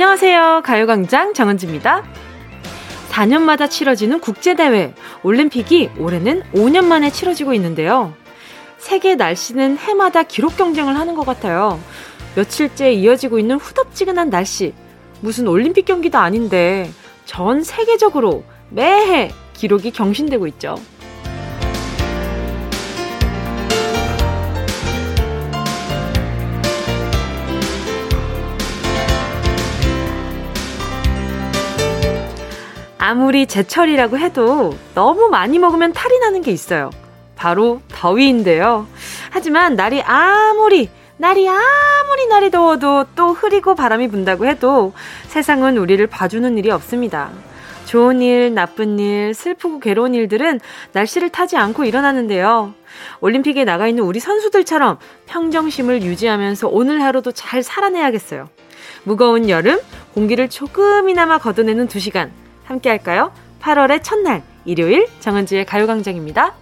안녕하세요. 0.00 0.62
가요광장 0.64 1.34
정은지입니다. 1.34 2.02
4년마다 3.10 3.68
치러지는 3.68 4.20
국제대회 4.20 4.94
올림픽이 5.22 5.90
올해는 5.98 6.42
5년 6.54 6.86
만에 6.86 7.10
치러지고 7.10 7.52
있는데요. 7.52 8.14
세계 8.78 9.14
날씨는 9.14 9.76
해마다 9.76 10.22
기록 10.22 10.56
경쟁을 10.56 10.98
하는 10.98 11.14
것 11.14 11.26
같아요. 11.26 11.78
며칠째 12.34 12.94
이어지고 12.94 13.38
있는 13.38 13.56
후덥지근한 13.56 14.30
날씨. 14.30 14.72
무슨 15.20 15.46
올림픽 15.46 15.84
경기도 15.84 16.16
아닌데 16.16 16.90
전 17.26 17.62
세계적으로 17.62 18.42
매해 18.70 19.30
기록이 19.52 19.90
경신되고 19.90 20.46
있죠. 20.46 20.76
아무리 33.02 33.46
제철이라고 33.46 34.18
해도 34.18 34.76
너무 34.94 35.30
많이 35.30 35.58
먹으면 35.58 35.94
탈이 35.94 36.18
나는 36.18 36.42
게 36.42 36.50
있어요. 36.52 36.90
바로 37.34 37.80
더위인데요. 37.88 38.86
하지만 39.30 39.74
날이 39.74 40.02
아무리 40.02 40.90
날이 41.16 41.48
아무리 41.48 42.26
날이 42.28 42.50
더워도 42.50 43.06
또 43.16 43.32
흐리고 43.32 43.74
바람이 43.74 44.08
분다고 44.08 44.44
해도 44.44 44.92
세상은 45.28 45.78
우리를 45.78 46.06
봐주는 46.08 46.58
일이 46.58 46.70
없습니다. 46.70 47.30
좋은 47.86 48.20
일, 48.20 48.52
나쁜 48.52 48.98
일, 48.98 49.32
슬프고 49.32 49.80
괴로운 49.80 50.14
일들은 50.14 50.60
날씨를 50.92 51.30
타지 51.30 51.56
않고 51.56 51.86
일어나는데요. 51.86 52.74
올림픽에 53.20 53.64
나가 53.64 53.88
있는 53.88 54.04
우리 54.04 54.20
선수들처럼 54.20 54.98
평정심을 55.24 56.02
유지하면서 56.02 56.68
오늘 56.68 57.02
하루도 57.02 57.32
잘 57.32 57.62
살아내야겠어요. 57.62 58.50
무거운 59.04 59.48
여름, 59.48 59.80
공기를 60.12 60.50
조금이나마 60.50 61.38
걷어내는 61.38 61.88
두 61.88 61.98
시간. 61.98 62.30
함께 62.70 62.88
할까요? 62.88 63.32
8월의 63.60 64.00
첫날, 64.04 64.44
일요일 64.64 65.08
정은지의 65.18 65.66
가요광장입니다. 65.66 66.54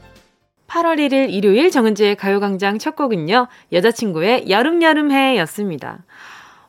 8월 0.67 0.97
1일 0.97 1.31
일요일 1.31 1.71
정은지의 1.71 2.17
가요광장 2.17 2.79
첫 2.79 2.97
곡은요, 2.97 3.47
여자친구의 3.73 4.49
여름여름해 4.49 5.37
였습니다. 5.41 5.99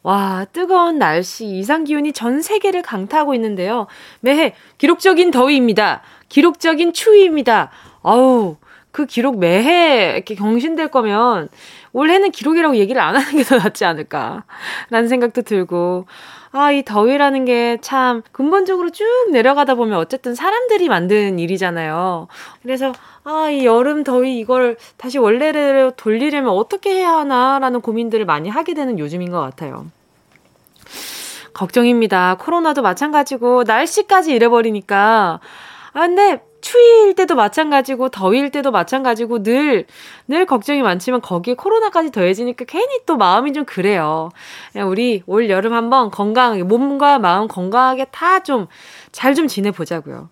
와, 0.03 0.45
뜨거운 0.51 0.99
날씨, 0.99 1.45
이상 1.45 1.85
기온이 1.85 2.11
전 2.11 2.41
세계를 2.41 2.81
강타하고 2.81 3.33
있는데요. 3.35 3.87
매해 4.19 4.55
기록적인 4.77 5.31
더위입니다. 5.31 6.01
기록적인 6.27 6.91
추위입니다. 6.91 7.71
아우, 8.03 8.57
그 8.91 9.05
기록 9.05 9.37
매해 9.39 10.13
이렇게 10.15 10.35
경신될 10.35 10.89
거면 10.89 11.49
올해는 11.93 12.31
기록이라고 12.31 12.75
얘기를 12.77 13.01
안 13.01 13.15
하는 13.15 13.37
게 13.37 13.43
더 13.43 13.57
낫지 13.57 13.85
않을까. 13.85 14.43
라는 14.89 15.07
생각도 15.07 15.41
들고. 15.43 16.05
아, 16.51 16.71
이 16.71 16.83
더위라는 16.83 17.45
게 17.45 17.77
참 17.81 18.23
근본적으로 18.31 18.89
쭉 18.89 19.05
내려가다 19.31 19.75
보면 19.75 19.99
어쨌든 19.99 20.33
사람들이 20.33 20.89
만든 20.89 21.37
일이잖아요. 21.37 22.27
그래서 22.63 22.91
아, 23.23 23.49
이 23.51 23.65
여름 23.65 24.03
더위 24.03 24.39
이걸 24.39 24.75
다시 24.97 25.19
원래대로 25.19 25.91
돌리려면 25.91 26.49
어떻게 26.51 26.91
해야 26.95 27.11
하나라는 27.17 27.81
고민들을 27.81 28.25
많이 28.25 28.49
하게 28.49 28.73
되는 28.73 28.97
요즘인 28.97 29.29
것 29.31 29.39
같아요. 29.39 29.85
걱정입니다. 31.53 32.37
코로나도 32.39 32.81
마찬가지고 32.81 33.63
날씨까지 33.63 34.33
잃어버리니까. 34.33 35.39
아, 35.93 35.99
근데 35.99 36.41
추위일 36.61 37.15
때도 37.15 37.35
마찬가지고 37.35 38.09
더위일 38.09 38.51
때도 38.51 38.71
마찬가지고 38.71 39.43
늘 39.43 39.85
늘 40.27 40.45
걱정이 40.45 40.81
많지만 40.83 41.21
거기에 41.21 41.55
코로나까지 41.55 42.11
더해지니까 42.11 42.65
괜히 42.65 42.99
또 43.05 43.17
마음이 43.17 43.53
좀 43.53 43.65
그래요. 43.65 44.29
우리 44.85 45.23
올 45.25 45.49
여름 45.49 45.73
한번 45.73 46.11
건강하게 46.11 46.63
몸과 46.63 47.19
마음 47.19 47.47
건강하게 47.47 48.05
다 48.11 48.39
좀 48.41 48.67
잘좀 49.11 49.39
좀 49.39 49.47
지내보자고요. 49.47 50.29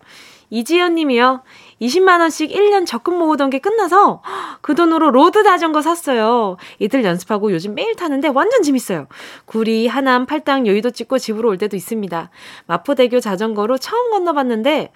이지연 0.50 0.94
님이요. 0.94 1.42
20만원씩 1.80 2.50
1년 2.50 2.86
적금 2.86 3.18
모으던 3.18 3.50
게 3.50 3.58
끝나서 3.58 4.22
그 4.60 4.74
돈으로 4.74 5.10
로드 5.10 5.44
자전거 5.44 5.80
샀어요. 5.82 6.56
이틀 6.78 7.04
연습하고 7.04 7.52
요즘 7.52 7.74
매일 7.74 7.94
타는데 7.94 8.28
완전 8.28 8.62
재밌어요. 8.62 9.06
구리, 9.44 9.86
하남, 9.86 10.26
팔당, 10.26 10.66
여의도 10.66 10.90
찍고 10.90 11.18
집으로 11.18 11.48
올 11.48 11.58
때도 11.58 11.76
있습니다. 11.76 12.30
마포대교 12.66 13.20
자전거로 13.20 13.78
처음 13.78 14.10
건너봤는데 14.10 14.92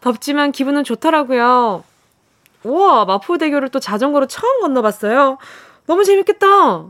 덥지만 0.00 0.52
기분은 0.52 0.84
좋더라고요. 0.84 1.84
우와, 2.64 3.04
마포대교를 3.04 3.68
또 3.68 3.78
자전거로 3.78 4.26
처음 4.26 4.60
건너봤어요. 4.60 5.38
너무 5.86 6.04
재밌겠다. 6.04 6.86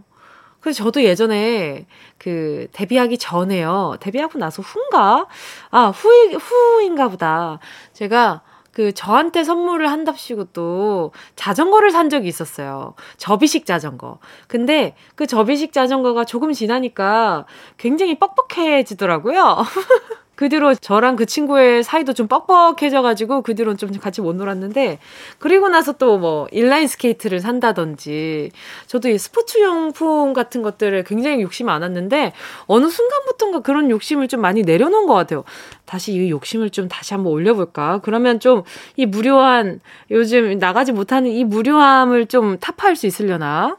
그래서 0.60 0.82
저도 0.82 1.02
예전에 1.02 1.86
그 2.16 2.68
데뷔하기 2.72 3.18
전에요. 3.18 3.96
데뷔하고 4.00 4.38
나서 4.38 4.62
후인가? 4.62 5.26
아, 5.70 5.88
후, 5.88 6.08
후인가 6.38 7.08
보다. 7.08 7.58
제가 7.92 8.40
그 8.74 8.92
저한테 8.92 9.44
선물을 9.44 9.88
한답시고 9.88 10.46
또 10.46 11.12
자전거를 11.36 11.92
산 11.92 12.10
적이 12.10 12.28
있었어요. 12.28 12.94
접이식 13.16 13.66
자전거. 13.66 14.18
근데 14.48 14.96
그 15.14 15.26
접이식 15.26 15.72
자전거가 15.72 16.24
조금 16.24 16.52
지나니까 16.52 17.46
굉장히 17.78 18.18
뻑뻑해지더라고요. 18.18 19.62
그 20.34 20.48
뒤로 20.48 20.74
저랑 20.74 21.16
그 21.16 21.26
친구의 21.26 21.82
사이도 21.84 22.12
좀 22.12 22.28
뻑뻑해져가지고 22.28 23.42
그 23.42 23.54
뒤로는 23.54 23.76
좀 23.76 23.90
같이 23.98 24.20
못 24.20 24.34
놀았는데 24.36 24.98
그리고 25.38 25.68
나서 25.68 25.92
또 25.92 26.14
뭐 26.14 26.46
인라인 26.52 26.86
스케이트를 26.86 27.40
산다든지 27.40 28.50
저도 28.86 29.08
이 29.08 29.18
스포츠 29.18 29.58
용품 29.60 30.32
같은 30.32 30.62
것들을 30.62 31.02
굉장히 31.04 31.42
욕심 31.42 31.66
많았는데 31.66 32.32
어느 32.66 32.88
순간부터인가 32.88 33.60
그런 33.60 33.90
욕심을 33.90 34.28
좀 34.28 34.40
많이 34.40 34.62
내려놓은 34.62 35.06
것 35.06 35.14
같아요. 35.14 35.44
다시 35.86 36.12
이 36.14 36.30
욕심을 36.30 36.70
좀 36.70 36.88
다시 36.88 37.14
한번 37.14 37.32
올려볼까? 37.32 38.00
그러면 38.02 38.40
좀 38.40 38.62
이 38.96 39.06
무료한 39.06 39.80
요즘 40.10 40.58
나가지 40.58 40.92
못하는 40.92 41.30
이 41.30 41.44
무료함을 41.44 42.26
좀 42.26 42.58
타파할 42.58 42.96
수 42.96 43.06
있으려나? 43.06 43.76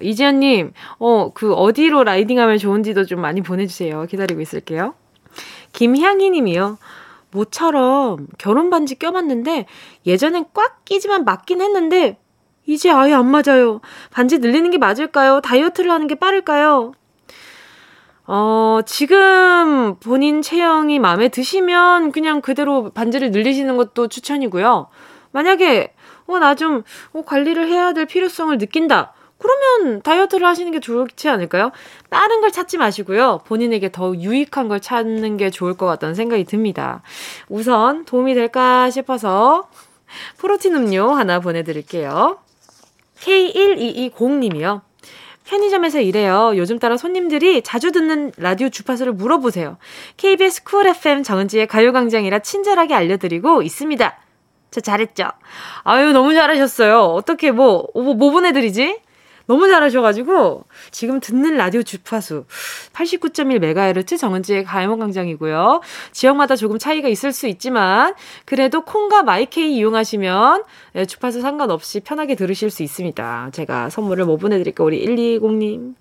이지연님, 0.00 0.72
어, 0.98 1.30
그 1.34 1.54
어디로 1.54 2.04
riding하면 2.04 2.58
좋은지도 2.58 3.04
좀 3.06 3.20
많이 3.20 3.40
보내주세요. 3.42 4.06
기다리고 4.06 4.40
있을게요. 4.40 4.94
김향희 5.74 6.30
님이요. 6.30 6.78
모처럼 7.30 8.28
결혼 8.38 8.70
반지 8.70 8.98
껴봤는데 8.98 9.66
예전엔 10.06 10.46
꽉 10.54 10.84
끼지만 10.84 11.24
맞긴 11.24 11.60
했는데 11.60 12.16
이제 12.64 12.90
아예 12.90 13.12
안 13.12 13.26
맞아요. 13.26 13.80
반지 14.10 14.38
늘리는 14.38 14.70
게 14.70 14.78
맞을까요? 14.78 15.40
다이어트를 15.42 15.90
하는 15.90 16.06
게 16.06 16.14
빠를까요? 16.14 16.92
어, 18.26 18.80
지금 18.86 19.96
본인 19.96 20.40
체형이 20.40 20.98
마음에 20.98 21.28
드시면 21.28 22.12
그냥 22.12 22.40
그대로 22.40 22.90
반지를 22.90 23.32
늘리시는 23.32 23.76
것도 23.76 24.08
추천이고요. 24.08 24.86
만약에, 25.32 25.92
어, 26.26 26.38
나 26.38 26.54
좀, 26.54 26.84
어, 27.12 27.22
관리를 27.22 27.68
해야 27.68 27.92
될 27.92 28.06
필요성을 28.06 28.56
느낀다. 28.56 29.12
그러면 29.44 30.00
다이어트를 30.00 30.46
하시는 30.46 30.72
게 30.72 30.80
좋지 30.80 31.28
않을까요? 31.28 31.70
다른 32.08 32.40
걸 32.40 32.50
찾지 32.50 32.78
마시고요. 32.78 33.42
본인에게 33.44 33.92
더 33.92 34.14
유익한 34.16 34.68
걸 34.68 34.80
찾는 34.80 35.36
게 35.36 35.50
좋을 35.50 35.74
것 35.74 35.84
같다는 35.84 36.14
생각이 36.14 36.44
듭니다. 36.44 37.02
우선 37.50 38.06
도움이 38.06 38.32
될까 38.32 38.88
싶어서 38.88 39.68
프로틴 40.38 40.74
음료 40.74 41.10
하나 41.10 41.40
보내드릴게요. 41.40 42.38
K1220님이요. 43.20 44.80
편의점에서 45.44 46.00
일해요. 46.00 46.54
요즘 46.56 46.78
따라 46.78 46.96
손님들이 46.96 47.60
자주 47.60 47.92
듣는 47.92 48.32
라디오 48.38 48.70
주파수를 48.70 49.12
물어보세요. 49.12 49.76
KBS 50.16 50.64
쿨 50.64 50.86
FM 50.86 51.22
정은지의 51.22 51.66
가요광장이라 51.66 52.38
친절하게 52.38 52.94
알려드리고 52.94 53.60
있습니다. 53.60 54.18
저 54.70 54.80
잘했죠? 54.80 55.28
아유, 55.82 56.12
너무 56.12 56.32
잘하셨어요. 56.32 57.02
어떻게 57.02 57.50
뭐, 57.50 57.86
뭐, 57.92 58.14
뭐 58.14 58.30
보내드리지? 58.30 59.04
너무 59.46 59.68
잘하셔가지고 59.68 60.64
지금 60.90 61.20
듣는 61.20 61.56
라디오 61.56 61.82
주파수 61.82 62.44
89.1MHz 62.92 64.18
정은지의 64.18 64.64
가요광장이고요. 64.64 65.80
지역마다 66.12 66.56
조금 66.56 66.78
차이가 66.78 67.08
있을 67.08 67.32
수 67.32 67.46
있지만 67.46 68.14
그래도 68.44 68.82
콩과 68.82 69.22
마이케이 69.22 69.76
이용하시면 69.76 70.64
예, 70.96 71.04
주파수 71.04 71.40
상관없이 71.40 72.00
편하게 72.00 72.34
들으실 72.34 72.70
수 72.70 72.82
있습니다. 72.82 73.50
제가 73.52 73.90
선물을 73.90 74.24
뭐 74.24 74.36
보내드릴까요? 74.36 74.86
우리 74.86 75.04
120님. 75.04 75.94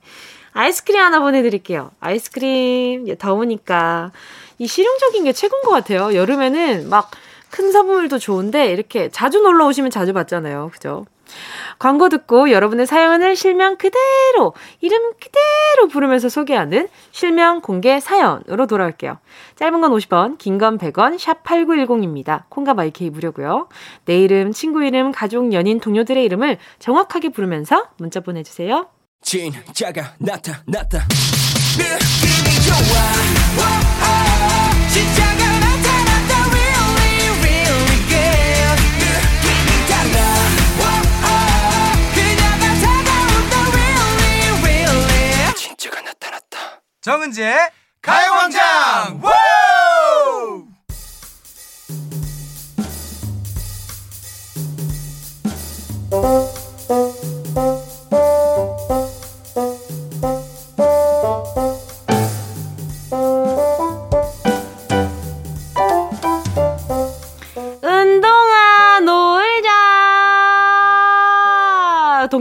아이스크림 0.55 1.01
하나 1.01 1.19
보내드릴게요. 1.19 1.91
아이스크림 1.99 3.15
더우니까 3.17 4.11
이 4.59 4.67
실용적인 4.67 5.23
게 5.23 5.33
최고인 5.33 5.63
것 5.63 5.71
같아요. 5.71 6.13
여름에는 6.13 6.89
막 6.89 7.11
큰 7.53 7.71
선물도 7.71 8.17
좋은데 8.17 8.71
이렇게 8.71 9.09
자주 9.09 9.39
놀러 9.39 9.67
오시면 9.67 9.91
자주 9.91 10.11
받잖아요. 10.11 10.71
그죠? 10.73 11.05
광고 11.80 12.09
듣고 12.09 12.51
여러분의 12.51 12.85
사연을 12.85 13.35
실명 13.35 13.77
그대로, 13.77 14.53
이름 14.81 15.13
그대로 15.13 15.88
부르면서 15.89 16.30
소개하는 16.30 16.88
실명 17.12 17.62
공개 17.62 18.00
사연으로 18.00 18.68
돌아올게요. 18.68 19.18
짧은 19.56 19.81
건 19.81 19.91
50원, 19.91 20.38
긴 20.38 20.57
건 20.57 20.77
100원, 20.77 21.18
샵 21.18 21.44
8910입니다. 21.44 22.44
콩과 22.50 22.74
마이케이 22.74 23.09
무료고요. 23.09 23.68
내 24.06 24.19
이름, 24.21 24.51
친구 24.53 24.83
이름, 24.83 25.12
가족, 25.12 25.51
연인, 25.53 25.80
동료들의 25.80 26.24
이름을 26.24 26.57
정확하게 26.80 27.30
부르면서 27.30 27.88
문자 27.97 28.19
보내주세요. 28.19 28.88
진짜가 29.21 30.13
나타났다 30.19 31.07
느낌이 31.77 32.62
좋아 32.68 33.82
정은지의 47.03 47.69
가요광장! 48.01 49.21
은 56.13 56.62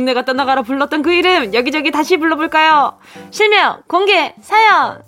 동네가 0.02 0.24
떠나가라 0.24 0.62
불렀던 0.62 1.02
그 1.02 1.12
이름 1.14 1.54
여기저기 1.54 1.90
다시 1.90 2.16
불러볼까요 2.16 2.98
실명 3.30 3.82
공개 3.86 4.34
사연 4.40 5.02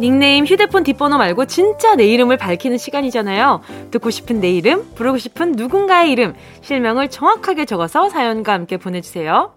닉네임 0.00 0.44
휴대폰 0.44 0.82
뒷번호 0.84 1.16
말고 1.16 1.46
진짜 1.46 1.94
내 1.96 2.04
이름을 2.06 2.36
밝히는 2.36 2.76
시간이잖아요. 2.76 3.62
듣고 3.90 4.10
싶은 4.10 4.40
내 4.40 4.50
이름, 4.50 4.86
부르고 4.94 5.16
싶은 5.16 5.52
누군가의 5.52 6.12
이름, 6.12 6.34
실명을 6.60 7.08
정확하게 7.08 7.64
적어서 7.64 8.10
사연과 8.10 8.52
함께 8.52 8.76
보내주세요. 8.76 9.54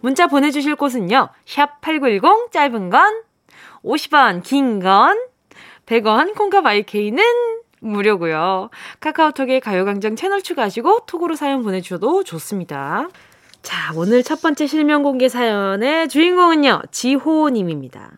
문자 0.00 0.28
보내주실 0.28 0.76
곳은요. 0.76 1.28
샵 1.44 1.82
8910 1.82 2.50
짧은 2.52 2.88
건 2.88 3.22
50원, 3.84 4.42
긴 4.42 4.80
건 4.80 5.18
100원, 5.84 6.34
콩과 6.36 6.62
마이케이는 6.62 7.22
무료고요. 7.82 8.70
카카오톡에 9.00 9.60
가요광장 9.60 10.16
채널 10.16 10.42
추가하시고 10.42 11.00
톡으로 11.06 11.34
사연 11.36 11.62
보내주셔도 11.62 12.22
좋습니다. 12.24 13.08
자, 13.62 13.92
오늘 13.94 14.22
첫 14.22 14.40
번째 14.40 14.66
실명 14.66 15.02
공개 15.02 15.28
사연의 15.28 16.08
주인공은요. 16.08 16.82
지호님입니다. 16.90 18.12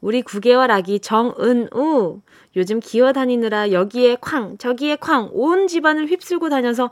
우리 0.00 0.22
9개월 0.22 0.70
아기 0.70 1.00
정은우. 1.00 2.22
요즘 2.56 2.80
기어 2.80 3.12
다니느라 3.12 3.70
여기에 3.70 4.16
쾅, 4.20 4.58
저기에 4.58 4.96
쾅, 4.96 5.28
온 5.32 5.68
집안을 5.68 6.06
휩쓸고 6.06 6.48
다녀서 6.48 6.90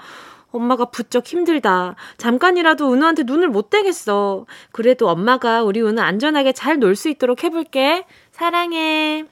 엄마가 0.51 0.87
부쩍 0.87 1.27
힘들다. 1.27 1.95
잠깐이라도 2.17 2.93
은우한테 2.93 3.25
눈을 3.25 3.49
못 3.49 3.71
떼겠어. 3.71 4.47
그래도 4.73 5.09
엄마가 5.09 5.63
우리 5.63 5.83
은우 5.83 6.01
안전하게 6.01 6.53
잘 6.53 6.79
놀 6.81 6.95
수 6.95 7.09
있도록 7.09 7.45
해볼게. 7.45 8.05
사랑해. 8.33 9.25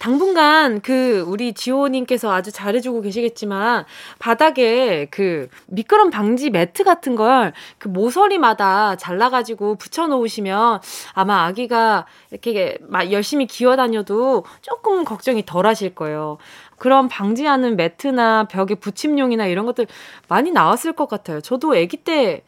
당분간 0.00 0.80
그 0.80 1.20
우리 1.28 1.52
지호님께서 1.52 2.32
아주 2.32 2.50
잘해주고 2.50 3.02
계시겠지만 3.02 3.84
바닥에 4.18 5.06
그 5.12 5.48
미끄럼 5.68 6.10
방지 6.10 6.50
매트 6.50 6.82
같은 6.82 7.14
걸 7.14 7.52
그 7.78 7.88
모서리마다 7.88 8.96
잘라가지고 8.96 9.76
붙여놓으시면 9.76 10.80
아마 11.14 11.44
아기가 11.46 12.06
이렇게 12.30 12.78
막 12.82 13.10
열심히 13.12 13.46
기어 13.46 13.76
다녀도 13.76 14.44
조금 14.60 15.04
걱정이 15.04 15.44
덜 15.46 15.66
하실 15.66 15.94
거예요. 15.94 16.38
그런 16.78 17.08
방지하는 17.08 17.76
매트나 17.76 18.44
벽에 18.44 18.74
붙임용이나 18.74 19.46
이런 19.46 19.66
것들 19.66 19.86
많이 20.28 20.50
나왔을 20.50 20.92
것 20.92 21.08
같아요. 21.08 21.40
저도 21.40 21.74
아기 21.74 21.96
때 21.98 22.42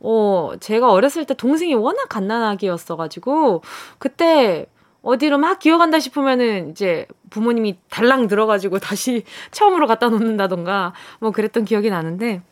어, 0.00 0.52
제가 0.60 0.90
어렸을 0.90 1.26
때 1.26 1.34
동생이 1.34 1.74
워낙 1.74 2.08
갓난아기였어가지고, 2.08 3.62
그때 3.98 4.66
어디로 5.02 5.38
막 5.38 5.58
기어간다 5.58 5.98
싶으면은 5.98 6.70
이제 6.70 7.06
부모님이 7.30 7.78
달랑 7.88 8.26
들어가지고 8.28 8.78
다시 8.80 9.24
처음으로 9.50 9.86
갖다 9.86 10.08
놓는다던가 10.08 10.92
뭐 11.20 11.30
그랬던 11.30 11.64
기억이 11.64 11.90
나는데 11.90 12.42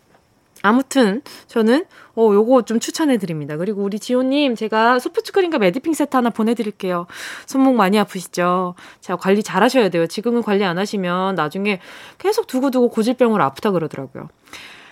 아무튼 0.62 1.22
저는 1.46 1.84
어 2.16 2.30
요거 2.32 2.62
좀 2.62 2.80
추천해 2.80 3.16
드립니다. 3.16 3.56
그리고 3.56 3.82
우리 3.82 3.98
지호님 3.98 4.56
제가 4.56 4.98
소프트 4.98 5.30
크림과 5.32 5.58
매디핑 5.58 5.94
세트 5.94 6.16
하나 6.16 6.30
보내드릴게요. 6.30 7.06
손목 7.46 7.76
많이 7.76 7.98
아프시죠? 7.98 8.74
자 9.00 9.16
관리 9.16 9.42
잘 9.42 9.62
하셔야 9.62 9.88
돼요. 9.88 10.06
지금은 10.06 10.42
관리 10.42 10.64
안 10.64 10.78
하시면 10.78 11.36
나중에 11.36 11.80
계속 12.18 12.46
두고두고 12.48 12.88
고질병으로 12.88 13.42
아프다 13.44 13.70
그러더라고요. 13.70 14.28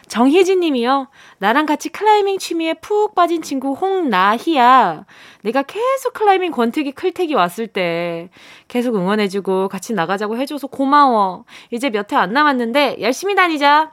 정희진 0.09 0.61
님이요. 0.61 1.09
나랑 1.39 1.67
같이 1.67 1.89
클라이밍 1.89 2.39
취미에 2.39 2.75
푹 2.75 3.15
빠진 3.15 3.43
친구 3.43 3.73
홍나희야. 3.73 5.05
내가 5.43 5.63
계속 5.63 6.13
클라이밍 6.15 6.53
권태기 6.53 6.93
클태기 6.93 7.35
왔을 7.35 7.67
때 7.67 8.31
계속 8.69 8.95
응원해주고 8.97 9.69
같이 9.69 9.93
나가자고 9.95 10.37
해줘서 10.37 10.67
고마워. 10.69 11.45
이제 11.71 11.91
몇 11.91 12.13
회 12.13 12.17
안 12.17 12.33
남았는데 12.33 12.99
열심히 13.01 13.35
다니자. 13.35 13.93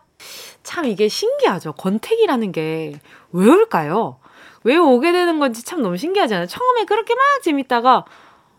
참 0.63 0.86
이게 0.86 1.07
신기하죠. 1.07 1.74
권태기라는 1.74 2.51
게 2.51 2.94
왜 3.36 3.50
올까요? 3.50 4.19
왜 4.63 4.77
오게 4.77 5.12
되는 5.12 5.39
건지 5.39 5.65
참 5.65 5.81
너무 5.81 5.98
신기하잖아요. 5.98 6.45
처음에 6.45 6.86
그렇게 6.86 7.15
막 7.15 7.24
재밌다가 7.42 8.06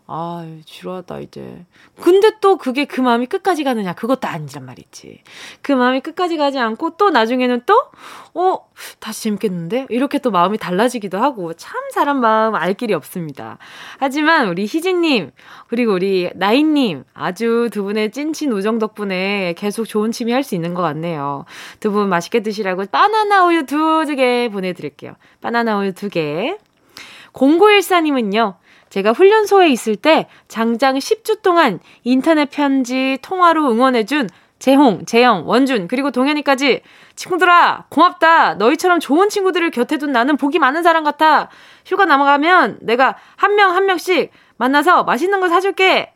아, 0.07 0.45
지루하다, 0.65 1.19
이제. 1.21 1.65
근데 1.99 2.29
또 2.39 2.57
그게 2.57 2.85
그 2.85 3.01
마음이 3.01 3.25
끝까지 3.25 3.63
가느냐? 3.63 3.93
그것도 3.93 4.27
아니란 4.27 4.63
말이지. 4.63 5.23
그 5.63 5.71
마음이 5.71 6.01
끝까지 6.01 6.37
가지 6.37 6.59
않고 6.59 6.91
또 6.97 7.09
나중에는 7.09 7.63
또, 7.65 7.73
어, 8.35 8.59
다시 8.99 9.23
재밌겠는데? 9.23 9.87
이렇게 9.89 10.19
또 10.19 10.29
마음이 10.29 10.59
달라지기도 10.59 11.17
하고, 11.17 11.53
참 11.55 11.73
사람 11.91 12.19
마음 12.21 12.53
알 12.53 12.75
길이 12.75 12.93
없습니다. 12.93 13.57
하지만 13.97 14.47
우리 14.49 14.65
희진님, 14.65 15.31
그리고 15.69 15.93
우리 15.93 16.29
나인님, 16.35 17.03
아주 17.15 17.69
두 17.73 17.83
분의 17.83 18.11
찐친 18.11 18.51
우정 18.51 18.77
덕분에 18.77 19.53
계속 19.57 19.85
좋은 19.85 20.11
취미 20.11 20.31
할 20.33 20.43
수 20.43 20.53
있는 20.53 20.75
것 20.75 20.83
같네요. 20.83 21.45
두 21.79 21.91
분 21.91 22.09
맛있게 22.09 22.41
드시라고 22.43 22.85
바나나 22.91 23.45
우유 23.47 23.65
두 23.65 24.05
개 24.15 24.49
보내드릴게요. 24.51 25.15
바나나 25.41 25.79
우유 25.79 25.93
두 25.93 26.09
개. 26.09 26.57
0914님은요, 27.33 28.55
제가 28.89 29.11
훈련소에 29.11 29.69
있을 29.69 29.95
때 29.95 30.27
장장 30.47 30.95
10주 30.97 31.41
동안 31.41 31.79
인터넷 32.03 32.49
편지, 32.49 33.17
통화로 33.21 33.69
응원해준 33.71 34.29
재홍, 34.59 35.05
재영, 35.05 35.43
원준, 35.47 35.87
그리고 35.87 36.11
동현이까지 36.11 36.81
친구들아, 37.15 37.85
고맙다. 37.89 38.55
너희처럼 38.55 38.99
좋은 38.99 39.29
친구들을 39.29 39.69
곁에 39.71 39.97
둔 39.97 40.11
나는 40.11 40.37
복이 40.37 40.59
많은 40.59 40.81
사람 40.81 41.03
같아. 41.03 41.49
휴가 41.85 42.05
남아가면 42.05 42.79
내가 42.81 43.15
한 43.35 43.55
명 43.55 43.75
한 43.75 43.85
명씩 43.85 44.31
만나서 44.57 45.03
맛있는 45.03 45.39
거 45.41 45.49
사줄게. 45.49 46.14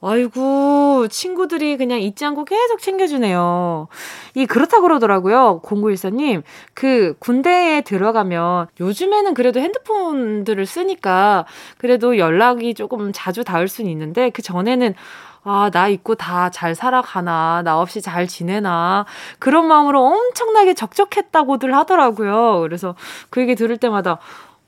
아이고, 0.00 1.08
친구들이 1.08 1.76
그냥 1.76 2.00
잊지 2.00 2.24
않고 2.24 2.44
계속 2.44 2.80
챙겨주네요. 2.80 3.88
이, 4.34 4.46
그렇다 4.46 4.80
그러더라고요. 4.80 5.60
0914님. 5.64 6.42
그, 6.72 7.16
군대에 7.18 7.80
들어가면, 7.80 8.68
요즘에는 8.78 9.34
그래도 9.34 9.58
핸드폰들을 9.58 10.64
쓰니까, 10.66 11.46
그래도 11.78 12.16
연락이 12.16 12.74
조금 12.74 13.10
자주 13.12 13.42
닿을 13.42 13.66
수는 13.66 13.90
있는데, 13.90 14.30
그 14.30 14.40
전에는, 14.40 14.94
아, 15.42 15.70
나 15.72 15.88
있고 15.88 16.14
다 16.14 16.50
잘 16.50 16.74
살아가나, 16.76 17.62
나 17.64 17.80
없이 17.80 18.00
잘 18.00 18.28
지내나, 18.28 19.04
그런 19.40 19.66
마음으로 19.66 20.00
엄청나게 20.04 20.74
적적했다고들 20.74 21.74
하더라고요. 21.74 22.60
그래서 22.60 22.94
그 23.30 23.40
얘기 23.40 23.56
들을 23.56 23.76
때마다, 23.78 24.18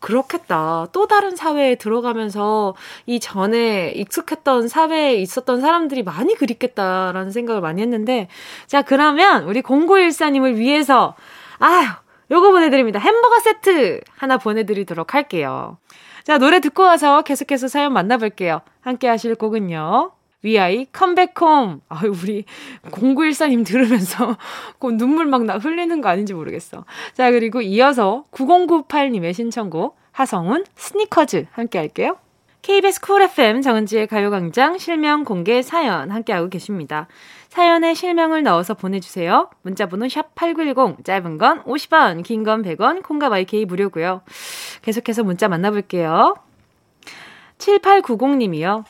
그렇겠다. 0.01 0.87
또 0.93 1.07
다른 1.07 1.37
사회에 1.37 1.77
들어가면서 1.77 2.75
이 3.07 3.21
전에 3.21 3.91
익숙했던 3.91 4.69
사회에 4.69 5.15
있었던 5.17 5.61
사람들이 5.61 6.03
많이 6.03 6.35
그립겠다라는 6.35 7.31
생각을 7.31 7.61
많이 7.61 7.83
했는데, 7.83 8.29
자, 8.67 8.83
그러면 8.83 9.45
우리 9.45 9.63
0914님을 9.63 10.57
위해서, 10.57 11.15
아휴, 11.59 11.87
요거 12.31 12.51
보내드립니다. 12.51 12.99
햄버거 12.99 13.39
세트 13.41 14.01
하나 14.17 14.39
보내드리도록 14.39 15.15
할게요. 15.15 15.79
자, 16.25 16.39
노래 16.39 16.61
듣고 16.61 16.83
와서 16.83 17.23
계속해서 17.23 17.69
사연 17.69 17.93
만나볼게요. 17.93 18.61
함께 18.81 19.09
하실 19.09 19.35
곡은요. 19.35 20.13
위아이 20.43 20.87
Come 20.93 21.20
Back 21.20 21.48
Home. 21.48 21.83
아, 21.89 22.03
우리 22.07 22.45
0914님 22.91 23.65
들으면서 23.67 24.37
눈물 24.97 25.27
막 25.27 25.45
나, 25.45 25.59
흘리는 25.59 26.01
거 26.01 26.09
아닌지 26.09 26.35
모르겠어. 26.35 26.85
자, 27.13 27.31
그리고 27.31 27.61
이어서 27.61 28.25
9098님의 28.33 29.35
신청곡 29.35 29.99
하성운 30.13 30.65
Sneakers 30.77 31.47
함께 31.53 31.79
할게요. 31.79 32.17
KBS 32.63 33.01
쿨 33.01 33.23
FM 33.23 33.63
정은지의 33.63 34.07
가요광장 34.07 34.77
실명 34.77 35.25
공개 35.25 35.63
사연 35.63 36.11
함께하고 36.11 36.51
계십니다. 36.51 37.09
사연에 37.49 37.95
실명을 37.95 38.43
넣어서 38.43 38.75
보내주세요. 38.75 39.49
문자번호 39.63 40.07
샵8910, 40.07 41.05
짧은 41.05 41.39
건 41.39 41.63
50원, 41.65 42.23
긴 42.23 42.45
건 42.45 42.63
100원, 42.63 43.03
콩과 43.03 43.29
마이케이 43.31 43.65
무료고요. 43.65 44.23
계속해서 44.83 45.25
문자 45.25 45.49
만나볼게요. 45.49 46.37
7890님이요. 47.59 48.85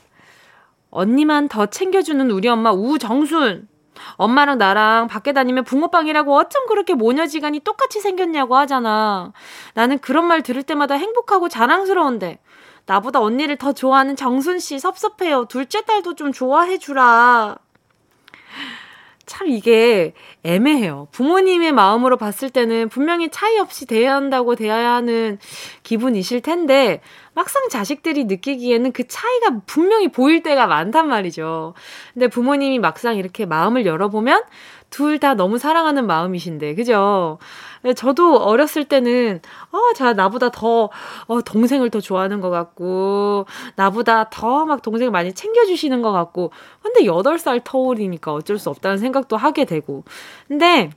언니만 0.90 1.48
더 1.48 1.66
챙겨주는 1.66 2.30
우리 2.30 2.48
엄마 2.48 2.72
우정순. 2.72 3.68
엄마랑 4.16 4.58
나랑 4.58 5.08
밖에 5.08 5.32
다니면 5.32 5.64
붕어빵이라고 5.64 6.34
어쩜 6.34 6.66
그렇게 6.66 6.94
모녀지간이 6.94 7.60
똑같이 7.60 8.00
생겼냐고 8.00 8.56
하잖아. 8.56 9.32
나는 9.74 9.98
그런 9.98 10.26
말 10.26 10.42
들을 10.42 10.62
때마다 10.62 10.94
행복하고 10.94 11.48
자랑스러운데. 11.48 12.38
나보다 12.86 13.20
언니를 13.20 13.56
더 13.56 13.72
좋아하는 13.72 14.16
정순 14.16 14.58
씨 14.58 14.78
섭섭해요. 14.78 15.44
둘째 15.46 15.82
딸도 15.82 16.14
좀 16.14 16.32
좋아해 16.32 16.78
주라. 16.78 17.58
참 19.26 19.46
이게 19.46 20.12
애매해요. 20.42 21.06
부모님의 21.12 21.70
마음으로 21.70 22.16
봤을 22.16 22.50
때는 22.50 22.88
분명히 22.88 23.28
차이 23.28 23.60
없이 23.60 23.86
대해야 23.86 24.16
한다고 24.16 24.56
대해야 24.56 24.94
하는 24.94 25.38
기분이실 25.84 26.40
텐데 26.40 27.00
막상 27.40 27.70
자식들이 27.70 28.24
느끼기에는 28.24 28.92
그 28.92 29.08
차이가 29.08 29.60
분명히 29.64 30.08
보일 30.12 30.42
때가 30.42 30.66
많단 30.66 31.08
말이죠. 31.08 31.72
근데 32.12 32.28
부모님이 32.28 32.78
막상 32.78 33.16
이렇게 33.16 33.46
마음을 33.46 33.86
열어보면 33.86 34.42
둘 34.90 35.18
다 35.20 35.32
너무 35.34 35.56
사랑하는 35.56 36.06
마음이신데, 36.06 36.74
그죠? 36.74 37.38
저도 37.96 38.36
어렸을 38.38 38.84
때는, 38.84 39.40
어, 39.72 39.94
자, 39.94 40.12
나보다 40.12 40.50
더, 40.50 40.90
어, 41.28 41.40
동생을 41.42 41.88
더 41.90 42.00
좋아하는 42.00 42.40
것 42.42 42.50
같고, 42.50 43.46
나보다 43.76 44.28
더 44.30 44.66
막 44.66 44.82
동생을 44.82 45.10
많이 45.10 45.32
챙겨주시는 45.32 46.02
것 46.02 46.12
같고, 46.12 46.50
근데 46.82 47.04
8살 47.04 47.62
터울이니까 47.64 48.34
어쩔 48.34 48.58
수 48.58 48.68
없다는 48.68 48.98
생각도 48.98 49.36
하게 49.38 49.64
되고. 49.64 50.04
근데, 50.48 50.90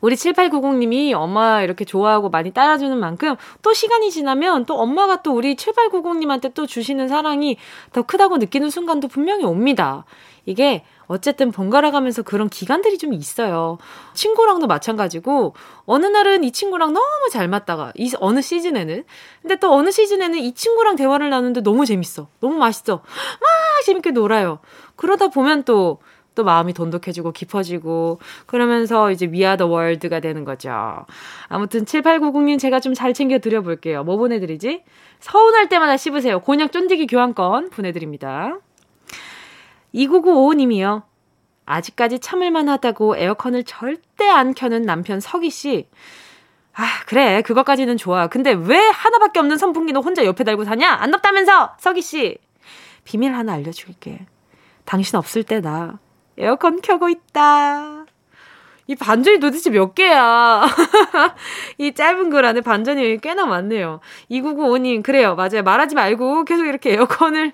우리 0.00 0.16
7890님이 0.16 1.12
엄마 1.12 1.62
이렇게 1.62 1.84
좋아하고 1.84 2.30
많이 2.30 2.52
따라주는 2.52 2.98
만큼 2.98 3.36
또 3.62 3.72
시간이 3.72 4.10
지나면 4.10 4.66
또 4.66 4.78
엄마가 4.78 5.22
또 5.22 5.32
우리 5.32 5.56
7890님한테 5.56 6.54
또 6.54 6.66
주시는 6.66 7.08
사랑이 7.08 7.56
더 7.92 8.02
크다고 8.02 8.38
느끼는 8.38 8.70
순간도 8.70 9.08
분명히 9.08 9.44
옵니다. 9.44 10.04
이게 10.44 10.84
어쨌든 11.06 11.52
번갈아 11.52 11.90
가면서 11.90 12.22
그런 12.22 12.48
기간들이 12.48 12.98
좀 12.98 13.12
있어요. 13.12 13.78
친구랑도 14.14 14.66
마찬가지고 14.66 15.54
어느 15.84 16.06
날은 16.06 16.42
이 16.42 16.52
친구랑 16.52 16.92
너무 16.92 17.28
잘 17.30 17.48
맞다가 17.48 17.92
이 17.96 18.12
어느 18.18 18.40
시즌에는 18.40 19.04
근데 19.42 19.56
또 19.56 19.72
어느 19.74 19.90
시즌에는 19.90 20.38
이 20.38 20.54
친구랑 20.54 20.96
대화를 20.96 21.30
나누는데 21.30 21.60
너무 21.60 21.84
재밌어. 21.86 22.28
너무 22.40 22.56
맛있어. 22.56 22.96
막 22.96 23.50
재밌게 23.84 24.12
놀아요. 24.12 24.60
그러다 24.96 25.28
보면 25.28 25.64
또 25.64 25.98
또 26.34 26.44
마음이 26.44 26.72
돈독해지고 26.72 27.32
깊어지고 27.32 28.20
그러면서 28.46 29.10
이제 29.10 29.26
위아더 29.30 29.66
월드가 29.66 30.20
되는 30.20 30.44
거죠. 30.44 31.04
아무튼 31.48 31.84
7890님 31.84 32.58
제가 32.58 32.80
좀 32.80 32.94
잘 32.94 33.14
챙겨 33.14 33.38
드려 33.38 33.62
볼게요. 33.62 34.04
뭐 34.04 34.16
보내드리지? 34.16 34.84
서운할 35.20 35.68
때마다 35.68 35.96
씹으세요. 35.96 36.40
곤약 36.40 36.72
쫀디기 36.72 37.06
교환권 37.06 37.70
보내드립니다. 37.70 38.58
2995님이요. 39.94 41.02
아직까지 41.64 42.18
참을만 42.18 42.68
하다고 42.68 43.16
에어컨을 43.16 43.64
절대 43.64 44.28
안 44.28 44.54
켜는 44.54 44.82
남편 44.82 45.20
석희 45.20 45.50
씨. 45.50 45.88
아, 46.74 46.84
그래. 47.06 47.42
그것까지는 47.42 47.96
좋아. 47.96 48.26
근데 48.28 48.52
왜 48.52 48.78
하나밖에 48.78 49.38
없는 49.40 49.58
선풍기는 49.58 50.02
혼자 50.02 50.24
옆에 50.24 50.42
달고 50.44 50.64
사냐? 50.64 50.88
안 50.90 51.10
덥다면서! 51.10 51.76
석희 51.78 52.00
씨. 52.02 52.38
비밀 53.04 53.34
하나 53.34 53.54
알려줄게. 53.54 54.26
당신 54.84 55.16
없을 55.16 55.44
때 55.44 55.60
나 55.60 55.98
에어컨 56.38 56.80
켜고 56.80 57.08
있다. 57.08 58.06
이 58.88 58.94
반전이 58.96 59.38
도대체 59.38 59.70
몇 59.70 59.94
개야? 59.94 60.64
이 61.78 61.94
짧은 61.94 62.30
글 62.30 62.44
안에 62.44 62.60
반전이 62.62 63.20
꽤나 63.20 63.46
많네요. 63.46 64.00
2995님, 64.30 65.02
그래요. 65.02 65.34
맞아요. 65.36 65.62
말하지 65.62 65.94
말고 65.94 66.44
계속 66.44 66.66
이렇게 66.66 66.92
에어컨을 66.94 67.52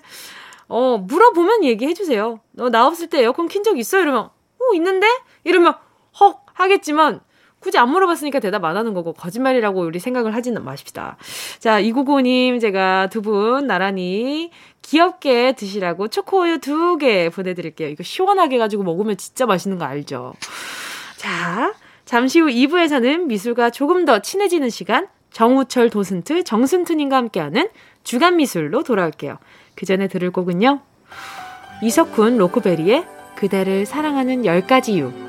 어, 0.67 0.97
물어보면 0.97 1.63
얘기해주세요. 1.63 2.39
너 2.51 2.69
나 2.69 2.87
없을 2.87 3.07
때 3.07 3.21
에어컨 3.21 3.47
킨 3.47 3.63
적 3.63 3.77
있어? 3.79 3.99
이러면, 3.99 4.25
어, 4.25 4.73
있는데? 4.75 5.07
이러면, 5.43 5.75
헉! 6.19 6.45
하겠지만, 6.53 7.21
굳이 7.59 7.77
안 7.77 7.89
물어봤으니까 7.89 8.39
대답 8.39 8.63
안 8.65 8.77
하는 8.77 8.93
거고, 8.93 9.13
거짓말이라고 9.13 9.81
우리 9.81 9.99
생각을 9.99 10.33
하지는 10.35 10.63
마십시다. 10.63 11.17
자, 11.59 11.81
2995님, 11.81 12.61
제가 12.61 13.07
두 13.07 13.21
분 13.21 13.67
나란히 13.67 14.51
귀엽게 14.81 15.53
드시라고 15.53 16.07
초코우유 16.07 16.59
두 16.59 16.97
개 16.97 17.29
보내드릴게요. 17.29 17.89
이거 17.89 18.03
시원하게 18.03 18.55
해가지고 18.55 18.83
먹으면 18.83 19.17
진짜 19.17 19.45
맛있는 19.45 19.77
거 19.77 19.85
알죠? 19.85 20.33
자, 21.17 21.73
잠시 22.05 22.39
후 22.39 22.47
2부에서는 22.47 23.25
미술과 23.25 23.69
조금 23.71 24.05
더 24.05 24.19
친해지는 24.19 24.69
시간, 24.69 25.07
정우철 25.31 25.89
도슨트, 25.89 26.43
정순트님과 26.43 27.15
함께하는 27.15 27.69
주간 28.03 28.37
미술로 28.37 28.83
돌아올게요. 28.83 29.37
그 29.75 29.85
전에 29.85 30.07
들을 30.07 30.31
곡은요. 30.31 30.79
이석훈 31.83 32.37
로코베리의 32.37 33.05
그대를 33.35 33.85
사랑하는 33.85 34.41
10가지 34.43 34.89
이유. 34.89 35.28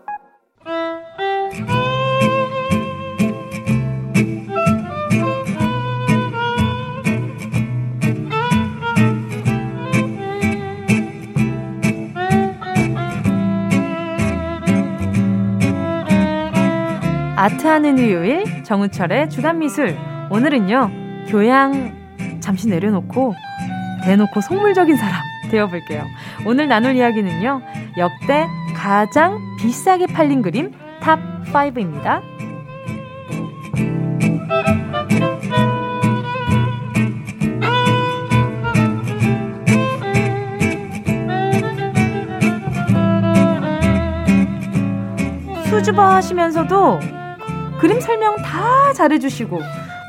아트하는 17.41 17.97
일요일 17.97 18.63
정우철의 18.63 19.31
주간미술. 19.31 19.97
오늘은요 20.29 20.91
교양 21.27 21.91
잠시 22.39 22.67
내려놓고 22.67 23.33
대놓고 24.03 24.41
속물적인 24.41 24.95
사람 24.95 25.19
되어볼게요. 25.49 26.03
오늘 26.45 26.67
나눌 26.67 26.95
이야기는요 26.95 27.63
역대 27.97 28.45
가장 28.75 29.39
비싸게 29.59 30.05
팔린 30.13 30.43
그림 30.43 30.71
top 31.01 31.19
5입니다. 31.45 32.21
수줍어 45.71 46.03
하시면서도 46.03 47.20
그림 47.81 47.99
설명 47.99 48.35
다 48.37 48.93
잘해주시고 48.93 49.59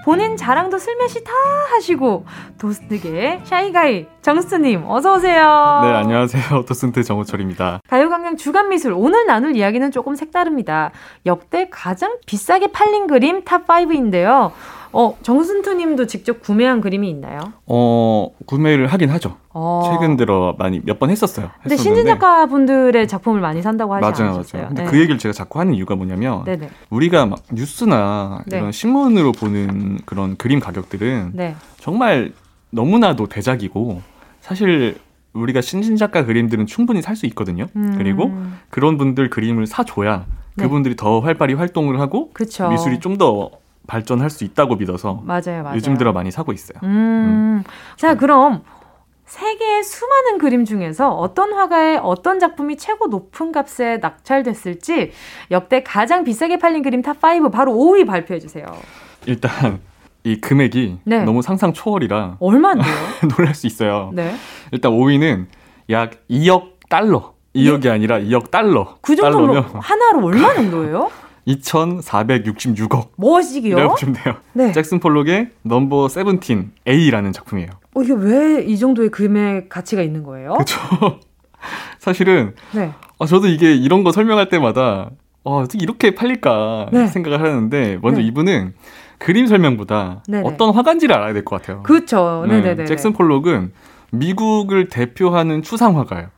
본인 0.05 0.37
자랑도 0.37 0.77
슬며시 0.79 1.25
다 1.25 1.33
하시고 1.71 2.27
도슨트계 2.59 3.41
shy 3.45 3.76
guy 3.76 4.07
정슨트님 4.21 4.85
어서 4.87 5.15
오세요. 5.15 5.81
네, 5.83 5.89
안녕하세요. 5.93 6.65
도슨트 6.69 7.03
정우철입니다. 7.03 7.81
가요광장 7.89 8.37
주간미술 8.37 8.93
오늘 8.95 9.25
나눌 9.25 9.57
이야기는 9.57 9.91
조금 9.91 10.15
색다릅니다. 10.17 10.91
역대 11.25 11.69
가장 11.71 12.19
비싸게 12.27 12.73
팔린 12.73 13.07
그림 13.07 13.43
top 13.45 13.67
5인데요. 13.67 14.51
어 14.93 15.17
정슨트님도 15.23 16.07
직접 16.09 16.43
구매한 16.43 16.83
그림이 16.83 17.09
있나요? 17.09 17.39
어, 17.65 18.29
구매를 18.45 18.89
하긴 18.89 19.09
하죠. 19.13 19.39
어. 19.55 19.91
최근 19.93 20.17
들어 20.17 20.55
많이 20.59 20.81
몇 20.85 20.99
번 20.99 21.11
했었어요. 21.11 21.51
근데 21.63 21.75
했었는데. 21.75 21.83
신진 21.83 22.07
작가분들의 22.07 23.09
작품을 23.09 23.41
많이 23.41 23.61
산다고 23.63 23.95
하지 23.95 24.03
맞아요, 24.23 24.35
않으셨어요? 24.35 24.63
맞아요. 24.63 24.69
근데 24.69 24.85
네. 24.85 24.91
그 24.91 24.99
얘기를 24.99 25.19
제가 25.19 25.33
자꾸 25.33 25.59
하는 25.61 25.75
이유가 25.75 25.95
뭐냐면 25.97 26.45
네네. 26.45 26.69
우리가 26.91 27.27
막 27.27 27.41
뉴스나 27.53 28.43
네. 28.47 28.59
이런 28.59 28.73
신문으로 28.73 29.33
보는 29.33 29.99
그런 30.07 30.37
그림 30.37 30.61
가격들은 30.61 31.33
네. 31.35 31.55
정말 31.79 32.33
너무나도 32.71 33.27
대작이고 33.27 34.01
사실 34.41 34.99
우리가 35.35 35.61
신진 35.61 35.97
작가 35.97 36.25
그림들은 36.25 36.67
충분히 36.67 37.01
살 37.03 37.17
수 37.17 37.27
있거든요. 37.27 37.67
음. 37.77 37.95
그리고 37.99 38.31
그런 38.71 38.97
분들 38.99 39.31
그림을 39.31 39.67
사줘야 39.67 40.25
네. 40.57 40.65
그분들이 40.65 40.95
더 40.97 41.21
활발히 41.21 41.55
활동을 41.55 42.01
하고 42.01 42.31
그쵸. 42.33 42.69
미술이 42.69 43.01
좀더 43.01 43.51
발전할 43.87 44.31
수 44.31 44.45
있다고 44.45 44.77
믿어서 44.77 45.23
맞아요, 45.25 45.63
맞아요. 45.65 45.77
요즘 45.77 45.97
들어 45.97 46.13
많이 46.13 46.31
사고 46.31 46.53
있어요. 46.53 46.79
음. 46.85 47.65
자, 47.97 48.15
그럼 48.17 48.63
세계의 49.33 49.83
수많은 49.83 50.37
그림 50.37 50.67
중에서 50.67 51.09
어떤 51.09 51.55
화가의 51.55 52.01
어떤 52.03 52.39
작품이 52.39 52.77
최고 52.77 53.07
높은 53.07 53.51
값에 53.51 53.97
낙찰됐을지 53.97 55.13
역대 55.51 55.83
가장 55.83 56.23
비싸게 56.23 56.59
팔린 56.59 56.83
그림 56.83 57.01
top 57.01 57.38
5 57.38 57.51
바로 57.51 57.73
5위 57.73 58.07
발표해 58.07 58.39
주세요. 58.39 58.67
일단 59.25 59.81
이 60.23 60.39
금액이 60.39 60.99
네. 61.05 61.25
너무 61.25 61.41
상상 61.41 61.73
초월이라 61.73 62.37
얼마인데요? 62.41 62.95
놀랄 63.35 63.55
수 63.55 63.67
있어요. 63.67 64.11
네. 64.13 64.35
일단 64.71 64.93
5위는 64.93 65.47
약 65.89 66.11
2억 66.29 66.89
달러. 66.91 67.33
2억이 67.57 67.91
아니라 67.91 68.19
2억 68.19 68.51
달러. 68.51 68.99
그 69.01 69.17
정도면 69.17 69.65
한화로 69.81 70.27
얼마 70.27 70.53
정도예요? 70.53 71.11
2,466억. 71.49 73.09
뭐시기요? 73.17 73.89
보시면 73.89 74.15
돼요. 74.15 74.35
네. 74.53 74.73
잭슨 74.73 75.01
폴록의 75.01 75.49
Number 75.63 76.09
Seventeen 76.09 76.73
A라는 76.87 77.33
작품이에요. 77.33 77.82
어, 77.95 78.03
이게 78.03 78.13
왜 78.15 78.65
이 78.67 78.79
정도의 78.79 79.11
금액 79.11 79.69
가치가 79.69 80.03
있는 80.03 80.23
거예요? 80.23 80.53
그렇죠. 80.55 80.79
사실은 81.99 82.55
네. 82.73 82.93
아, 83.19 83.27
저도 83.27 83.47
이게 83.49 83.75
이런 83.75 84.03
거 84.05 84.13
설명할 84.13 84.49
때마다 84.49 85.11
어, 85.45 85.59
어떻게 85.59 85.79
이렇게 85.83 86.15
팔릴까 86.15 86.89
네. 86.93 87.07
생각을 87.07 87.41
하는데 87.41 87.99
먼저 88.03 88.21
네. 88.21 88.27
이분은 88.27 88.75
그림 89.19 89.47
설명보다 89.47 90.23
네네. 90.29 90.43
어떤 90.49 90.75
화가인지를 90.75 91.15
알아야 91.15 91.33
될 91.33 91.45
것 91.45 91.61
같아요. 91.61 91.83
그렇죠. 91.83 92.45
네, 92.49 92.61
네네네. 92.61 92.87
잭슨 92.87 93.13
폴록은 93.13 93.73
미국을 94.11 94.89
대표하는 94.89 95.63
추상화가예요. 95.63 96.29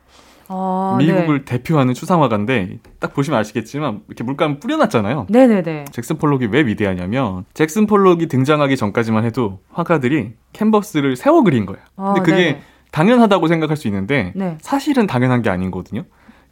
아, 0.48 0.96
미국을 0.98 1.44
대표하는 1.44 1.94
추상화가인데 1.94 2.78
딱 2.98 3.14
보시면 3.14 3.38
아시겠지만 3.40 4.02
이렇게 4.08 4.24
물감 4.24 4.60
뿌려놨잖아요. 4.60 5.26
네. 5.30 5.46
네네네. 5.46 5.86
잭슨 5.92 6.18
폴록이 6.18 6.46
왜 6.46 6.66
위대하냐면 6.66 7.44
잭슨 7.54 7.86
폴록이 7.86 8.26
등장하기 8.26 8.76
전까지만 8.76 9.24
해도 9.24 9.60
화가들이 9.72 10.34
캔버스를 10.52 11.16
세워 11.16 11.42
그린 11.42 11.66
거예요. 11.66 11.82
아, 11.96 12.14
근데 12.14 12.20
그게 12.30 12.44
네네. 12.44 12.62
당연하다고 12.90 13.48
생각할 13.48 13.76
수 13.76 13.88
있는데 13.88 14.32
네. 14.36 14.56
사실은 14.60 15.06
당연한 15.06 15.42
게 15.42 15.50
아니거든요. 15.50 16.04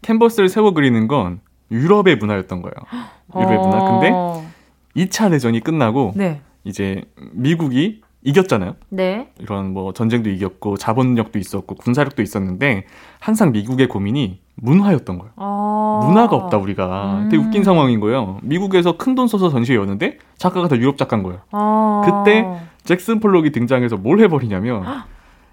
캔버스를 0.02 0.49
세워 0.49 0.72
그리는 0.72 1.06
건 1.06 1.40
유럽의 1.70 2.16
문화였던 2.16 2.62
거예요. 2.62 2.75
유럽의 3.37 3.58
문화. 3.58 3.84
근데 3.84 4.11
어, 4.12 4.44
2차 4.96 5.30
대전이 5.30 5.61
끝나고 5.61 6.12
네. 6.16 6.40
이제 6.64 7.02
미국이 7.32 8.02
이겼잖아요. 8.24 8.76
네. 8.90 9.28
이런 9.40 9.72
뭐 9.72 9.92
전쟁도 9.92 10.30
이겼고 10.30 10.76
자본력도 10.76 11.38
있었고 11.38 11.74
군사력도 11.74 12.22
있었는데 12.22 12.84
항상 13.18 13.50
미국의 13.52 13.88
고민이 13.88 14.40
문화였던 14.56 15.18
거예요. 15.18 15.32
아. 15.36 16.00
문화가 16.06 16.36
없다 16.36 16.56
우리가. 16.58 17.26
되게 17.30 17.42
음. 17.42 17.46
웃긴 17.46 17.64
상황인 17.64 17.98
거예요. 18.00 18.38
미국에서 18.42 18.96
큰 18.96 19.14
돈 19.14 19.26
써서 19.28 19.48
전시회 19.50 19.76
였는데 19.76 20.18
작가가 20.38 20.68
다 20.68 20.76
유럽 20.76 20.96
작가인 20.96 21.22
거예요. 21.22 21.40
아. 21.50 22.02
그때 22.04 22.46
잭슨 22.84 23.20
폴록이 23.20 23.50
등장해서 23.52 23.96
뭘 23.96 24.20
해버리냐면 24.20 24.84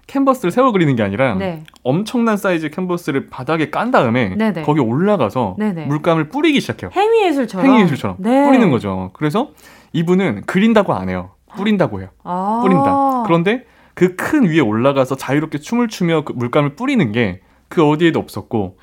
캔버스를 0.06 0.50
세워 0.50 0.72
그리는 0.72 0.96
게 0.96 1.02
아니라 1.04 1.34
네. 1.34 1.62
엄청난 1.84 2.36
사이즈 2.36 2.68
캔버스를 2.70 3.28
바닥에 3.28 3.70
깐 3.70 3.90
다음에 3.92 4.34
네네. 4.36 4.62
거기 4.62 4.80
올라가서 4.80 5.56
네네. 5.58 5.86
물감을 5.86 6.28
뿌리기 6.30 6.60
시작해요. 6.60 6.90
행위예술처럼. 6.94 7.66
행위예술처럼 7.66 8.16
네. 8.18 8.44
뿌리는 8.46 8.70
거죠. 8.70 9.10
그래서 9.12 9.50
이분은 9.92 10.42
그린다고 10.46 10.94
안 10.94 11.08
해요. 11.08 11.30
뿌린다고 11.56 12.00
해요. 12.00 12.08
아. 12.24 12.60
뿌린다. 12.62 13.22
그런데 13.24 13.64
그 13.94 14.16
큰 14.16 14.44
위에 14.48 14.60
올라가서 14.60 15.16
자유롭게 15.16 15.58
춤을 15.58 15.88
추며 15.88 16.22
그 16.24 16.32
물감을 16.32 16.76
뿌리는 16.76 17.12
게 17.12 17.40
그 17.70 17.88
어디에도 17.88 18.18
없었고 18.18 18.78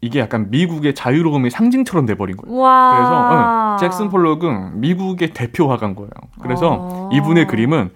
이게 0.00 0.18
약간 0.18 0.50
미국의 0.50 0.96
자유로움의 0.96 1.52
상징처럼 1.52 2.06
돼버린 2.06 2.36
거예요. 2.36 2.58
와. 2.58 2.96
그래서 2.96 3.12
어, 3.14 3.76
잭슨 3.78 4.08
폴록은 4.10 4.80
미국의 4.80 5.30
대표 5.32 5.70
화가인 5.70 5.94
거예요. 5.94 6.10
그래서 6.42 6.88
아. 6.90 7.14
이분의 7.14 7.46
그림은 7.46 7.90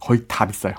거의 0.00 0.20
다 0.28 0.46
비싸요. 0.46 0.74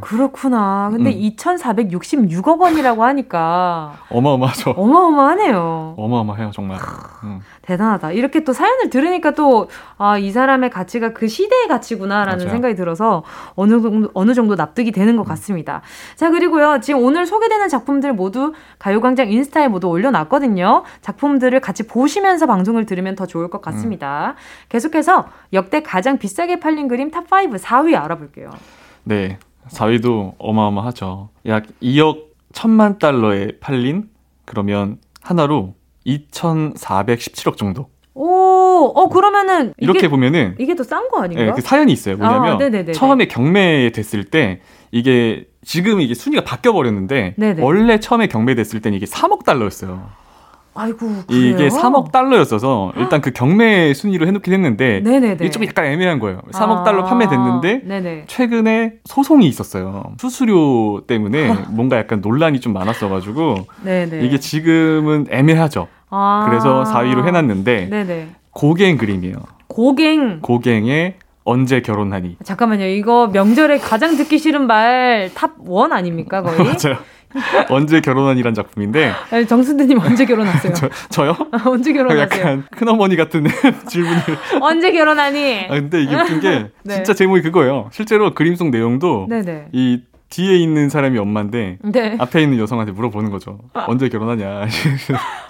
그렇구나. 0.00 0.90
근데 0.92 1.10
음. 1.10 1.20
2,466억 1.20 2.60
원이라고 2.60 3.04
하니까 3.04 3.94
어마어마하죠. 4.10 4.70
어마어마하네요. 4.70 5.94
어마어마해요 5.96 6.50
정말. 6.52 6.78
음. 7.24 7.40
대단하다. 7.62 8.12
이렇게 8.12 8.44
또 8.44 8.52
사연을 8.52 8.88
들으니까 8.88 9.32
또, 9.32 9.68
아, 9.98 10.16
이 10.16 10.30
사람의 10.30 10.70
가치가 10.70 11.12
그 11.12 11.28
시대의 11.28 11.68
가치구나라는 11.68 12.38
맞아요. 12.38 12.50
생각이 12.50 12.74
들어서 12.74 13.24
어느 13.56 13.80
정도, 13.80 14.10
어느 14.14 14.32
정도 14.32 14.54
납득이 14.54 14.90
되는 14.90 15.16
것 15.16 15.24
같습니다. 15.28 15.82
자, 16.16 16.30
그리고요. 16.30 16.80
지금 16.80 17.02
오늘 17.02 17.26
소개되는 17.26 17.68
작품들 17.68 18.14
모두 18.14 18.54
가요광장 18.78 19.30
인스타에 19.30 19.68
모두 19.68 19.88
올려놨거든요. 19.88 20.84
작품들을 21.02 21.60
같이 21.60 21.86
보시면서 21.86 22.46
방송을 22.46 22.86
들으면 22.86 23.14
더 23.16 23.26
좋을 23.26 23.48
것 23.50 23.60
같습니다. 23.60 24.34
계속해서 24.70 25.26
역대 25.52 25.82
가장 25.82 26.18
비싸게 26.18 26.60
팔린 26.60 26.88
그림 26.88 27.10
top 27.10 27.46
5 27.46 27.58
4위 27.58 28.02
알아볼게요. 28.02 28.50
네. 29.04 29.38
4위도 29.70 30.34
어마어마하죠. 30.38 31.30
약 31.46 31.64
2억 31.82 32.28
1천만 32.52 32.98
달러에 32.98 33.52
팔린 33.60 34.08
그러면 34.44 34.98
한화로 35.20 35.74
2,417억 36.06 37.56
정도. 37.56 37.88
오, 38.14 38.92
어, 38.94 39.08
그러면은. 39.08 39.74
이렇게 39.78 40.00
이게, 40.00 40.08
보면은 40.08 40.56
이게 40.58 40.74
더 40.74 40.82
싼 40.82 41.08
거 41.08 41.20
아닌가? 41.22 41.46
예, 41.46 41.50
그 41.52 41.60
사연이 41.60 41.92
있어요. 41.92 42.16
뭐냐면 42.16 42.60
아. 42.88 42.92
처음에 42.92 43.26
경매 43.28 43.90
됐을 43.92 44.24
때 44.24 44.60
이게 44.90 45.46
지금 45.62 46.00
이게 46.00 46.14
순위가 46.14 46.42
바뀌어 46.44 46.72
버렸는데. 46.72 47.34
원래 47.60 48.00
처음에 48.00 48.26
경매 48.26 48.54
됐을 48.54 48.80
때는 48.80 48.96
이게 48.96 49.06
3억 49.06 49.44
달러였어요. 49.44 50.08
아이고, 50.80 50.98
그래요? 51.26 51.40
이게 51.54 51.68
3억 51.68 52.12
달러였어서 52.12 52.92
일단 52.96 53.20
그 53.20 53.32
경매 53.32 53.92
순위로 53.94 54.26
해놓긴 54.28 54.52
했는데 54.54 55.00
네네네. 55.02 55.34
이게 55.40 55.50
좀 55.50 55.64
약간 55.66 55.86
애매한 55.86 56.20
거예요. 56.20 56.40
3억 56.52 56.78
아, 56.78 56.82
달러 56.84 57.04
판매됐는데 57.04 57.82
네네. 57.84 58.24
최근에 58.28 58.92
소송이 59.04 59.46
있었어요. 59.48 60.04
수수료 60.18 61.02
때문에 61.08 61.52
뭔가 61.70 61.98
약간 61.98 62.20
논란이 62.20 62.60
좀 62.60 62.72
많았어가지고 62.74 63.66
네네. 63.82 64.20
이게 64.24 64.38
지금은 64.38 65.26
애매하죠. 65.30 65.88
아. 66.10 66.46
그래서 66.48 66.84
4위로 66.84 67.26
해놨는데 67.26 67.88
네네. 67.90 68.28
고갱 68.52 68.98
그림이에요. 68.98 69.36
고갱. 69.66 70.40
고갱의 70.42 71.14
언제 71.44 71.80
결혼하니? 71.80 72.36
잠깐만요. 72.44 72.84
이거 72.86 73.28
명절에 73.32 73.78
가장 73.78 74.16
듣기 74.16 74.38
싫은 74.38 74.66
말 74.66 75.30
top 75.34 75.54
one 75.66 75.92
아닙니까 75.92 76.42
거의? 76.42 76.56
맞아요. 76.62 76.98
언제 77.68 78.00
결혼하니란 78.00 78.54
작품인데 78.54 79.12
아니, 79.30 79.46
정순대님 79.46 79.98
언제 80.00 80.24
결혼하세요? 80.24 80.72
저, 80.74 80.88
저요? 81.10 81.36
언제 81.66 81.92
결혼하세요? 81.92 82.40
약간 82.40 82.64
큰어머니 82.70 83.16
같은 83.16 83.46
질문을 83.86 84.20
언제 84.60 84.92
결혼하니? 84.92 85.66
아 85.68 85.74
근데 85.74 86.02
이게 86.02 86.14
웃긴 86.14 86.40
게 86.40 86.70
네. 86.84 86.94
진짜 86.94 87.14
제목이 87.14 87.42
그거예요. 87.42 87.88
실제로 87.92 88.34
그림 88.34 88.54
속 88.54 88.70
내용도 88.70 89.26
네네. 89.28 89.68
이 89.72 90.02
뒤에 90.30 90.58
있는 90.58 90.90
사람이 90.90 91.18
엄마인데 91.18 91.78
네. 91.82 92.16
앞에 92.18 92.42
있는 92.42 92.58
여성한테 92.58 92.92
물어보는 92.92 93.30
거죠. 93.30 93.58
언제 93.72 94.10
결혼하냐. 94.10 94.66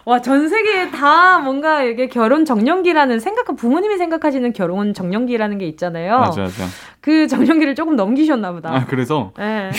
와, 0.05 0.21
전 0.21 0.49
세계에 0.49 0.91
다 0.91 1.41
뭔가 1.41 1.83
이게 1.83 2.07
결혼 2.07 2.45
정년기라는 2.45 3.19
생각, 3.19 3.45
부모님이 3.57 3.97
생각하시는 3.97 4.53
결혼 4.53 4.95
정년기라는 4.95 5.59
게 5.59 5.67
있잖아요. 5.67 6.21
맞아 6.21 6.43
맞아. 6.43 6.64
그 7.01 7.27
정년기를 7.27 7.75
조금 7.75 7.97
넘기셨나 7.97 8.53
보다. 8.53 8.73
아 8.73 8.85
그래서 8.87 9.33
네. 9.37 9.71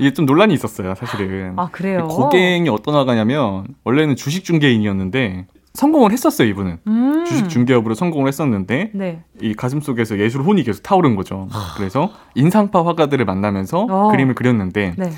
이게 0.00 0.12
좀 0.14 0.24
논란이 0.24 0.54
있었어요, 0.54 0.94
사실은. 0.94 1.52
아, 1.56 1.68
그래요? 1.70 2.08
고갱이 2.08 2.68
어떤 2.70 2.94
화가냐면 2.94 3.66
원래는 3.84 4.16
주식 4.16 4.44
중개인이었는데 4.44 5.46
성공을 5.74 6.10
했었어요, 6.10 6.48
이분은. 6.48 6.78
음. 6.86 7.24
주식 7.26 7.48
중개업으로 7.48 7.94
성공을 7.94 8.26
했었는데 8.28 8.90
네. 8.94 9.22
이 9.40 9.54
가슴 9.54 9.80
속에서 9.80 10.18
예술 10.18 10.42
혼이 10.42 10.64
계속 10.64 10.82
타오른 10.82 11.14
거죠. 11.16 11.48
그래서 11.76 12.10
인상파 12.34 12.84
화가들을 12.84 13.24
만나면서 13.24 13.86
어. 13.88 14.08
그림을 14.10 14.34
그렸는데 14.34 14.94
네. 14.96 15.10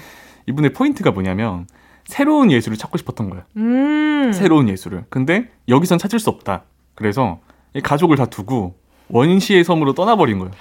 이분의 0.46 0.72
포인트가 0.72 1.12
뭐냐면 1.12 1.66
새로운 2.04 2.50
예술을 2.50 2.76
찾고 2.76 2.98
싶었던 2.98 3.30
거예요. 3.30 3.44
음. 3.56 4.32
새로운 4.34 4.68
예술을. 4.68 5.04
근데 5.08 5.48
여기선 5.68 5.98
찾을 5.98 6.18
수 6.18 6.28
없다. 6.28 6.64
그래서 6.96 7.38
이 7.74 7.80
가족을 7.80 8.16
다 8.16 8.26
두고 8.26 8.74
원시의 9.08 9.64
섬으로 9.64 9.94
떠나버린 9.94 10.38
거예요. 10.38 10.52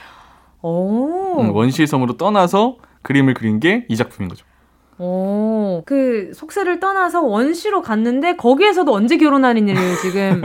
오. 0.62 1.42
음, 1.42 1.54
원시의 1.54 1.88
섬으로 1.88 2.18
떠나서 2.18 2.78
그림을 3.02 3.34
그린 3.34 3.60
게 3.60 3.86
이 3.90 3.96
작품인 3.96 4.30
거죠. 4.30 4.46
오, 4.98 5.82
그 5.86 6.32
속세를 6.36 6.80
떠나서 6.80 7.22
원시로 7.22 7.82
갔는데 7.82 8.36
거기에서도 8.36 8.94
언제 8.94 9.18
결혼하는 9.18 9.68
일을 9.68 9.82
지금 10.02 10.44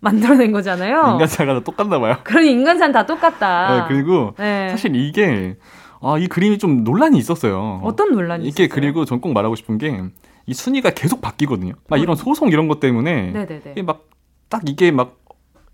만들어낸 0.00 0.52
거잖아요. 0.52 1.12
인간사가 1.14 1.54
다 1.54 1.60
똑같나 1.60 1.98
봐요. 1.98 2.16
그러니 2.22 2.50
인간산 2.52 2.92
다 2.92 3.04
똑같다. 3.06 3.76
네, 3.76 3.84
그리고 3.94 4.34
네. 4.38 4.68
사실 4.70 4.94
이게 4.94 5.56
아, 6.00 6.16
이 6.18 6.28
그림이 6.28 6.58
좀 6.58 6.84
논란이 6.84 7.18
있었어요. 7.18 7.80
어떤 7.82 8.12
논란이 8.12 8.46
이게 8.46 8.64
있었어요? 8.64 8.80
그리고 8.80 9.04
전 9.04 9.20
꼭 9.20 9.32
말하고 9.32 9.54
싶은 9.56 9.78
게 9.78 10.02
이 10.48 10.54
순위가 10.54 10.90
계속 10.90 11.20
바뀌거든요. 11.20 11.72
막 11.88 12.00
이런 12.00 12.14
소송 12.14 12.50
이런 12.50 12.68
것 12.68 12.78
때문에 12.78 13.32
네네네. 13.32 13.62
이게 13.72 13.82
막딱 13.82 14.62
이게 14.68 14.92
막이 14.92 15.10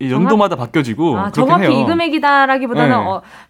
연도마다 0.01 0.55
바뀌어지고 0.55 1.17
아, 1.17 1.31
정확히 1.31 1.65
해요. 1.65 1.79
이 1.79 1.85
금액이다라기보다는 1.85 2.89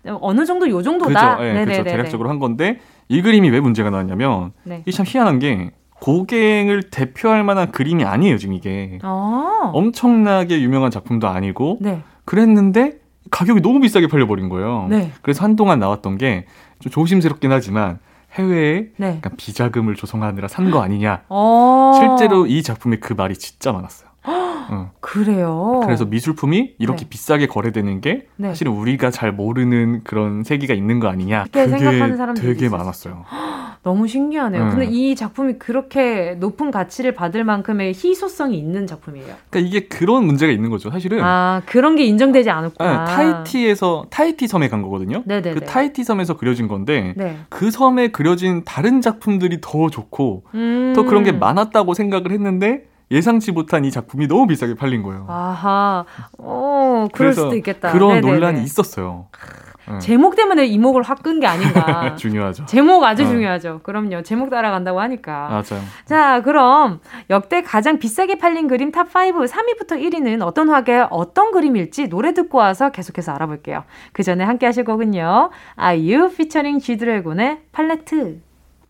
네. 0.04 0.12
어, 0.12 0.18
어느 0.22 0.46
정도 0.46 0.70
요 0.70 0.82
정도다. 0.82 1.38
그렇죠. 1.38 1.60
예, 1.60 1.66
그렇죠. 1.66 1.84
대략적으로 1.84 2.30
한 2.30 2.40
건데 2.40 2.80
이 3.10 3.22
그림이 3.22 3.50
왜 3.50 3.60
문제가 3.60 3.90
나왔냐면 3.90 4.52
네. 4.64 4.80
이게 4.82 4.92
참 4.92 5.06
희한한 5.08 5.40
게 5.40 5.72
고갱을 6.00 6.90
대표할 6.92 7.44
만한 7.44 7.72
그림이 7.72 8.04
아니에요, 8.04 8.38
지금 8.38 8.54
이게. 8.56 9.00
아. 9.04 9.72
엄청나게 9.74 10.62
유명한 10.62 10.92
작품도 10.92 11.28
아니고 11.28 11.78
네. 11.82 12.02
그랬는데 12.26 12.94
가격이 13.32 13.62
너무 13.62 13.80
비싸게 13.80 14.08
팔려버린 14.08 14.50
거예요. 14.50 14.88
네. 14.90 15.12
그래서 15.22 15.44
한동안 15.44 15.80
나왔던 15.80 16.18
게 16.18 16.46
좀 16.80 16.92
조심스럽긴 16.92 17.50
하지만 17.54 18.00
해외에 18.34 18.88
네. 18.98 19.22
비자금을 19.38 19.96
조성하느라 19.96 20.50
산 20.50 20.70
거 20.70 20.82
아니냐. 20.82 21.22
어. 21.30 21.94
실제로 21.98 22.46
이 22.46 22.62
작품에 22.62 22.98
그 22.98 23.14
말이 23.14 23.36
진짜 23.36 23.72
많았어요. 23.72 24.10
응. 24.72 24.90
그래요. 25.00 25.82
그래서 25.84 26.06
미술품이 26.06 26.76
이렇게 26.80 27.04
네. 27.04 27.10
비싸게 27.10 27.48
거래되는 27.48 28.02
게 28.02 28.28
네. 28.38 28.50
사실은 28.50 28.72
우리가 28.74 29.12
잘 29.12 29.32
모르는 29.32 30.02
그런 30.04 30.44
세계가 30.44 30.74
있는 30.74 31.00
거 31.00 31.08
아니냐. 31.08 31.46
그렇게 31.52 31.70
생각하는 31.70 32.18
사람들이 32.18 32.48
되게 32.48 32.66
있었어요. 32.66 32.78
많았어요. 32.78 33.26
너무 33.84 34.08
신기하네요. 34.08 34.64
음. 34.64 34.70
근데 34.70 34.86
이 34.86 35.14
작품이 35.14 35.56
그렇게 35.60 36.36
높은 36.40 36.72
가치를 36.72 37.14
받을 37.14 37.44
만큼의 37.44 37.90
희소성이 37.90 38.58
있는 38.58 38.88
작품이에요. 38.88 39.36
그러니까 39.50 39.60
이게 39.60 39.88
그런 39.88 40.26
문제가 40.26 40.54
있는 40.54 40.70
거죠. 40.70 40.90
사실은 40.90 41.20
아, 41.22 41.62
그런 41.66 41.98
게 41.98 42.06
인정되지 42.06 42.46
네, 42.46 42.52
않았구나. 42.52 43.06
타이티에서 43.06 44.06
타이티 44.10 44.48
섬에 44.48 44.70
간 44.70 44.82
거거든요. 44.82 45.24
네네네. 45.26 45.54
그 45.56 45.66
타이티 45.66 46.06
섬에서 46.06 46.38
그려진 46.38 46.70
건데 46.70 47.14
네. 47.18 47.38
그 47.50 47.72
섬에 47.72 48.08
그려진 48.08 48.64
다른 48.64 49.02
작품들이 49.02 49.60
더 49.60 49.90
좋고 49.90 50.44
음. 50.56 50.94
더 50.96 51.04
그런 51.04 51.24
게 51.26 51.34
많았다고 51.34 51.94
생각을 51.94 52.32
했는데 52.32 52.86
예상치 53.14 53.52
못한 53.52 53.86
이 53.86 53.92
작품이 53.92 54.28
너무 54.28 54.48
비싸게 54.48 54.74
팔린 54.76 55.04
거예요. 55.04 55.26
아하. 55.30 56.04
어, 56.40 57.08
그럴 57.14 57.34
수도 57.34 57.56
있겠다. 57.56 57.92
그런 57.92 58.16
네네네. 58.16 58.32
논란이 58.34 58.64
있었어요. 58.64 59.28
네. 59.86 60.00
제목 60.00 60.38
때문에 60.38 60.66
이목을 60.66 61.04
확 61.04 61.22
끈 61.24 61.42
게 61.42 61.46
아닌가. 61.48 62.16
중요하죠. 62.18 62.66
제목 62.66 63.04
아주 63.04 63.24
어. 63.24 63.28
중요하죠. 63.28 63.82
그럼요. 63.84 64.24
제목 64.24 64.50
따라간다고 64.50 65.00
하니까. 65.02 65.50
맞아요. 65.50 65.84
자, 66.06 66.42
그럼 66.42 67.02
역대 67.30 67.62
가장 67.62 68.00
비싸게 68.00 68.38
팔린 68.38 68.68
그림 68.70 68.92
top 68.92 69.08
5, 69.08 69.12
3위부터 69.12 69.92
1위는 70.02 70.42
어떤 70.42 70.70
화가, 70.70 71.06
어떤 71.10 71.52
그림일지 71.52 72.08
노래 72.08 72.34
듣고 72.34 72.58
와서 72.60 72.92
계속해서 72.92 73.34
알아볼게요. 73.34 73.84
그 74.14 74.24
전에 74.24 74.44
함께 74.46 74.66
하실 74.66 74.86
곡은요. 74.86 75.50
아이유 75.76 76.32
피처링 76.36 76.80
G드래곤의 76.80 77.60
팔레트. 77.74 78.40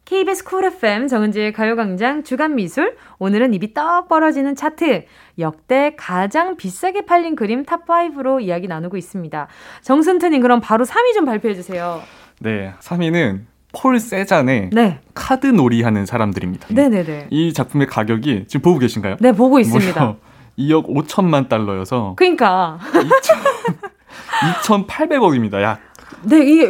KBS 0.05 0.43
Cool 0.43 0.65
FM 0.65 1.07
정은지의 1.07 1.53
가요광장 1.53 2.23
주간미술 2.23 2.97
오늘은 3.19 3.53
입이 3.53 3.73
떡 3.73 4.09
벌어지는 4.09 4.53
차트 4.53 5.05
역대 5.39 5.95
가장 5.97 6.57
비싸게 6.57 7.05
팔린 7.05 7.35
그림 7.37 7.63
top 7.63 7.85
5로 7.87 8.41
이야기 8.41 8.67
나누고 8.67 8.97
있습니다. 8.97 9.47
정 9.81 9.99
도슨트님 9.99 10.41
그럼 10.41 10.59
바로 10.59 10.83
3위 10.83 11.13
좀 11.13 11.23
발표해 11.23 11.55
주세요. 11.55 12.01
네, 12.39 12.73
3위는 12.81 13.43
폴 13.71 13.97
세잔의 13.99 14.71
네, 14.73 14.99
카드 15.13 15.47
놀이 15.47 15.81
하는 15.83 16.05
사람들입니다. 16.05 16.67
네네네. 16.69 17.27
이 17.31 17.53
작품의 17.53 17.87
가격이 17.87 18.45
지금 18.47 18.61
보고 18.61 18.79
계신가요? 18.79 19.15
네 19.21 19.31
보고 19.31 19.57
있습니다. 19.59 19.99
무려 19.99 20.17
2억 20.59 20.87
5천만 21.07 21.47
달러여서 21.47 22.15
그러니까 22.17 22.77
2,800억입니다. 24.63 25.61
약. 25.63 25.79
네, 26.23 26.39
이게 26.45 26.67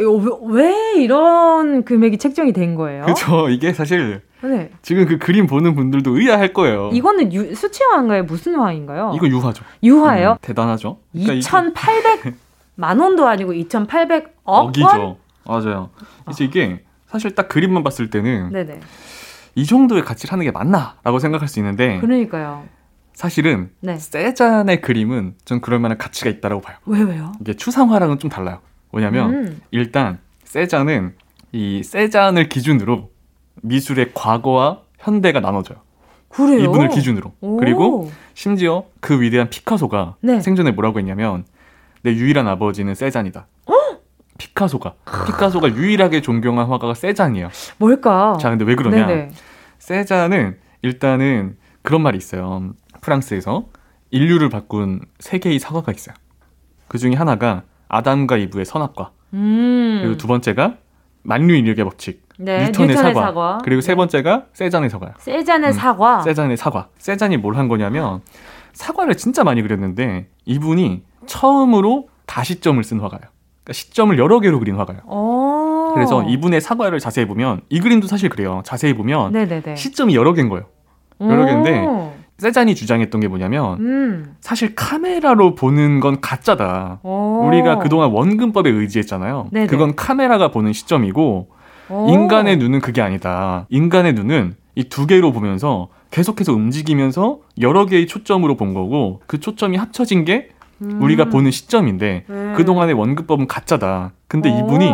왜 0.48 0.94
이런 0.96 1.84
금액이 1.84 2.18
책정이 2.18 2.52
된 2.52 2.74
거예요? 2.74 3.04
그죠? 3.06 3.48
이게 3.48 3.72
사실 3.72 4.22
네. 4.42 4.70
지금 4.82 5.06
그 5.06 5.18
그림 5.18 5.46
보는 5.46 5.74
분들도 5.74 6.16
의아할 6.18 6.52
거예요. 6.52 6.90
이거는 6.92 7.32
유, 7.32 7.54
수치화인가요? 7.54 8.24
무슨 8.24 8.56
화인가요? 8.56 9.12
이거 9.14 9.26
유화죠. 9.28 9.64
유화예요? 9.82 10.32
음, 10.32 10.36
대단하죠. 10.40 10.98
그러니까 11.12 11.32
이게 11.34 11.38
2,800 11.40 12.34
만 12.76 12.98
원도 13.00 13.26
아니고 13.26 13.52
2,800억 13.52 14.24
원? 14.44 14.66
억이죠. 14.68 15.16
맞아요. 15.46 15.90
이제 16.30 16.44
이게 16.44 16.82
사실 17.06 17.34
딱 17.34 17.48
그림만 17.48 17.82
봤을 17.84 18.10
때는 18.10 18.50
네네. 18.52 18.80
이 19.54 19.66
정도의 19.66 20.04
가치를 20.04 20.32
하는 20.32 20.44
게 20.44 20.50
맞나라고 20.50 21.18
생각할 21.18 21.48
수 21.48 21.58
있는데 21.60 22.00
그러니까요. 22.00 22.64
사실은 23.12 23.70
네. 23.80 23.96
세잔의 23.96 24.80
그림은 24.80 25.34
전 25.44 25.60
그럴 25.60 25.78
만한 25.78 25.96
가치가 25.98 26.28
있다고 26.28 26.60
봐요. 26.60 26.76
왜 26.86 27.00
왜요? 27.02 27.32
이게 27.40 27.54
추상화랑은 27.54 28.18
좀 28.18 28.28
달라요. 28.28 28.58
뭐냐면 28.94 29.34
음. 29.34 29.60
일단 29.72 30.18
세잔은 30.44 31.14
이 31.50 31.82
세잔을 31.82 32.48
기준으로 32.48 33.10
미술의 33.62 34.12
과거와 34.14 34.82
현대가 34.98 35.40
나눠져요. 35.40 35.78
그래요? 36.28 36.60
이분을 36.60 36.88
기준으로. 36.88 37.32
오. 37.40 37.56
그리고 37.56 38.10
심지어 38.34 38.84
그 39.00 39.20
위대한 39.20 39.50
피카소가 39.50 40.16
네. 40.20 40.40
생전에 40.40 40.70
뭐라고 40.70 40.98
했냐면 40.98 41.44
내 42.02 42.12
유일한 42.12 42.46
아버지는 42.46 42.94
세잔이다. 42.94 43.46
피카소가 44.36 44.94
피카소가 45.26 45.74
유일하게 45.74 46.20
존경한 46.20 46.66
화가가 46.66 46.94
세잔이에요. 46.94 47.50
뭘까? 47.78 48.36
자, 48.40 48.50
근데 48.50 48.64
왜 48.64 48.74
그러냐? 48.74 49.06
네네. 49.06 49.30
세잔은 49.78 50.58
일단은 50.82 51.56
그런 51.82 52.02
말이 52.02 52.18
있어요. 52.18 52.72
프랑스에서 53.00 53.66
인류를 54.10 54.48
바꾼 54.48 55.00
세 55.18 55.38
개의 55.38 55.58
사과가 55.58 55.92
있어요. 55.92 56.16
그 56.88 56.98
중에 56.98 57.14
하나가 57.14 57.62
아담과 57.88 58.36
이브의 58.36 58.64
선악과, 58.64 59.10
음. 59.34 59.98
그리고 60.02 60.16
두 60.16 60.26
번째가 60.26 60.74
만류 61.22 61.54
인력의 61.54 61.84
법칙, 61.84 62.22
네, 62.38 62.66
뉴턴의, 62.66 62.88
뉴턴의 62.94 63.14
사과, 63.14 63.26
사과. 63.28 63.58
그리고 63.64 63.80
세 63.80 63.92
네. 63.92 63.96
번째가 63.96 64.44
세잔의 64.52 64.90
사과요. 64.90 65.12
세잔의 65.18 65.70
음, 65.70 65.72
사과. 65.72 66.20
세잔의 66.22 66.56
사과. 66.56 66.88
세잔이 66.98 67.36
뭘 67.38 67.56
한 67.56 67.68
거냐면 67.68 68.20
사과를 68.72 69.16
진짜 69.16 69.44
많이 69.44 69.62
그렸는데 69.62 70.28
이분이 70.44 71.02
처음으로 71.26 72.08
다시점을 72.26 72.82
쓴 72.82 72.98
화가예요. 73.00 73.22
그러니까 73.62 73.72
시점을 73.72 74.18
여러 74.18 74.40
개로 74.40 74.58
그린 74.58 74.76
화가예요. 74.76 75.02
어. 75.06 75.92
그래서 75.94 76.22
이분의 76.24 76.60
사과를 76.60 76.98
자세히 76.98 77.24
보면 77.26 77.60
이 77.68 77.80
그림도 77.80 78.08
사실 78.08 78.28
그래요. 78.28 78.62
자세히 78.64 78.94
보면 78.94 79.32
네네네. 79.32 79.76
시점이 79.76 80.14
여러 80.16 80.32
개인 80.32 80.48
거예요. 80.48 80.66
여러 81.20 81.44
개인데 81.46 81.86
오. 81.86 82.12
세잔이 82.38 82.74
주장했던 82.74 83.20
게 83.20 83.28
뭐냐면 83.28 83.78
음. 83.80 84.34
사실 84.40 84.74
카메라로 84.74 85.54
보는 85.54 86.00
건 86.00 86.20
가짜다. 86.20 87.00
오. 87.02 87.44
우리가 87.46 87.78
그동안 87.78 88.10
원근법에 88.10 88.70
의지했잖아요. 88.70 89.48
네네. 89.52 89.66
그건 89.66 89.94
카메라가 89.94 90.50
보는 90.50 90.72
시점이고 90.72 91.48
오. 91.90 92.08
인간의 92.08 92.56
눈은 92.56 92.80
그게 92.80 93.00
아니다. 93.02 93.66
인간의 93.68 94.14
눈은 94.14 94.54
이 94.76 94.84
두 94.88 95.06
개로 95.06 95.32
보면서 95.32 95.88
계속해서 96.10 96.52
움직이면서 96.52 97.38
여러 97.60 97.86
개의 97.86 98.06
초점으로 98.08 98.56
본 98.56 98.74
거고 98.74 99.20
그 99.26 99.38
초점이 99.38 99.76
합쳐진 99.76 100.24
게 100.24 100.48
음. 100.82 101.00
우리가 101.00 101.26
보는 101.26 101.52
시점인데 101.52 102.24
네. 102.26 102.52
그동안의 102.56 102.94
원근법은 102.94 103.46
가짜다. 103.46 104.12
근데 104.26 104.50
오. 104.50 104.58
이분이 104.58 104.92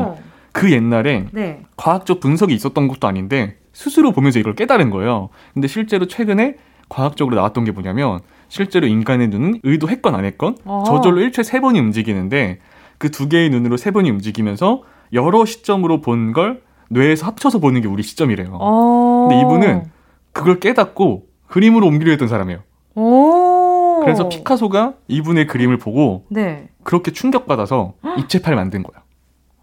그 0.53 0.71
옛날에 0.73 1.27
네. 1.33 1.63
과학적 1.77 2.21
분석이 2.21 2.53
있었던 2.55 2.89
것도 2.89 3.09
아닌데 3.09 3.57
스스로 3.73 4.13
보면서 4.13 4.39
이걸 4.39 4.55
깨달은 4.55 4.91
거예요. 4.91 5.31
근데 5.55 5.69
실제로 5.69 6.07
최근에 6.07 6.57
과학적으로 6.91 7.37
나왔던 7.37 7.65
게 7.65 7.73
뭐냐면 7.73 8.21
실제로 8.49 8.87
인간의 8.87 9.29
눈은 9.29 9.61
의도했건 9.63 10.15
안 10.15 10.25
했건 10.27 10.57
어. 10.67 10.85
저절로 10.87 11.21
일초에 11.23 11.43
세 11.45 11.61
번이 11.61 11.79
움직이는데 11.81 12.59
그 12.99 13.11
두 13.11 13.29
개의 13.31 13.49
눈으로 13.49 13.79
세 13.79 13.91
번이 13.93 14.11
움직이면서 14.11 14.83
여러 15.15 15.47
시점으로 15.47 16.03
본 16.03 16.33
걸 16.35 16.61
뇌에서 16.91 17.25
합쳐서 17.27 17.61
보는 17.61 17.81
게 17.81 17.89
우리 17.89 18.03
시점이래요. 18.03 18.51
어. 18.61 19.29
근데 19.31 19.41
이분은 19.41 19.85
그걸 20.33 20.59
깨닫고 20.61 21.23
그림으로 21.47 21.87
옮기려 21.87 22.11
했던 22.11 22.29
사람이에요. 22.29 22.61
오. 22.97 24.01
그래서 24.03 24.29
피카소가 24.29 24.95
이분의 25.09 25.47
그림을 25.47 25.79
보고 25.79 26.25
네. 26.31 26.69
그렇게 26.83 27.13
충격받아서 27.13 27.95
입체파를 28.19 28.57
만든 28.57 28.83
거예요. 28.83 29.03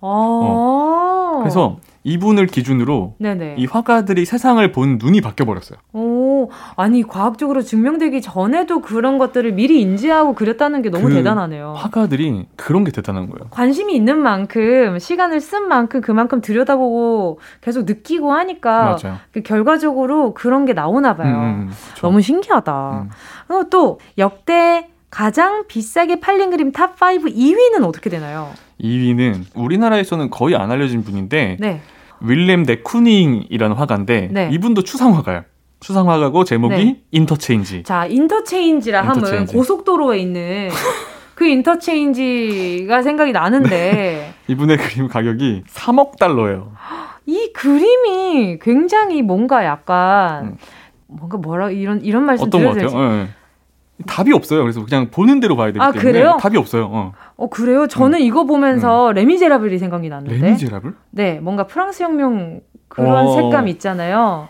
어. 0.02 1.38
그래서 1.40 1.78
이분을 2.08 2.48
기준으로 2.48 3.16
네네. 3.20 3.56
이 3.58 3.66
화가들이 3.66 4.24
세상을 4.24 4.72
본 4.72 4.98
눈이 4.98 5.20
바뀌어 5.20 5.46
버렸어요. 5.46 5.78
오, 5.92 6.50
아니 6.78 7.04
과학적으로 7.04 7.62
증명되기 7.62 8.22
전에도 8.22 8.82
그런 8.82 9.18
것들을 9.18 9.52
미리 9.52 9.82
인지하고 9.82 10.34
그렸다는 10.34 10.82
게 10.82 10.90
너무 10.90 11.10
그 11.10 11.14
대단하네요. 11.16 11.74
화가들이 11.76 12.46
그런 12.56 12.86
게 12.86 12.92
대단한 12.92 13.30
거예요. 13.30 13.50
관심이 13.50 13.94
있는 13.94 14.18
만큼 14.20 14.98
시간을 15.00 15.42
쓴 15.42 15.68
만큼 15.68 16.00
그만큼 16.00 16.40
들여다보고 16.40 17.40
계속 17.60 17.84
느끼고 17.84 18.32
하니까. 18.32 18.98
그 19.34 19.42
결과적으로 19.42 20.34
그런 20.34 20.64
게 20.66 20.72
나오나 20.72 21.18
봐요. 21.18 21.36
음, 21.36 21.68
음, 21.68 21.70
그쵸. 21.94 22.08
너무 22.08 22.22
신기하다. 22.22 23.02
음. 23.04 23.10
그리고 23.48 23.70
또 23.70 24.00
역대 24.18 24.88
가장 25.10 25.66
비싸게 25.68 26.22
팔린 26.22 26.52
그림 26.52 26.72
top 26.72 26.92
5 27.02 27.06
2위는 27.28 27.84
어떻게 27.84 28.10
되나요? 28.10 28.52
2위는 28.82 29.44
우리나라에서는 29.56 30.30
거의 30.30 30.56
안 30.56 30.72
알려진 30.72 31.04
분인데 31.04 31.58
네. 31.60 31.82
윌렘 32.22 32.66
데 32.66 32.78
쿠닝이라는 32.82 33.76
화가인데 33.76 34.30
네. 34.32 34.50
이분도 34.52 34.84
추상화가요. 34.84 35.44
추상화가고 35.80 36.44
제목이 36.44 36.76
네. 36.76 37.02
인터체인지. 37.12 37.84
자, 37.84 38.06
인터체인지라 38.08 39.02
하면 39.02 39.16
인터체인지. 39.18 39.54
고속도로에 39.54 40.18
있는 40.20 40.70
그 41.36 41.46
인터체인지가 41.46 43.04
생각이 43.04 43.32
나는데 43.32 44.34
이분의 44.48 44.78
그림 44.78 45.08
가격이 45.08 45.64
3억 45.70 46.18
달러예요. 46.18 46.72
이 47.28 47.52
그림이 47.54 48.58
굉장히 48.60 49.22
뭔가 49.22 49.64
약간 49.66 50.46
음. 50.46 50.58
뭔가 51.08 51.38
뭐라 51.38 51.70
이런 51.70 52.02
이런 52.02 52.24
말씀 52.24 52.48
어떤 52.48 52.64
같아요? 52.64 52.84
되지? 52.84 52.96
예, 52.96 53.00
예. 53.02 53.28
답이 54.06 54.32
없어요. 54.34 54.62
그래서 54.62 54.86
그냥 54.86 55.10
보는 55.10 55.40
대로 55.40 55.56
봐야 55.56 55.68
되기 55.68 55.80
아, 55.80 55.92
때문에 55.92 56.12
그래요? 56.12 56.38
답이 56.40 56.58
없어요. 56.58 56.86
어. 56.92 57.14
어 57.36 57.50
그래요? 57.50 57.88
저는 57.88 58.20
이거 58.22 58.46
보면서 58.46 59.12
레미제라블이 59.12 59.80
생각이 59.80 60.10
났는데. 60.10 60.38
레미제라블? 60.38 60.94
네, 61.12 61.40
뭔가 61.40 61.66
프랑스 61.66 62.04
혁명 62.04 62.62
그런 62.88 63.28
어. 63.28 63.36
색감 63.36 63.68
있잖아요. 63.70 64.50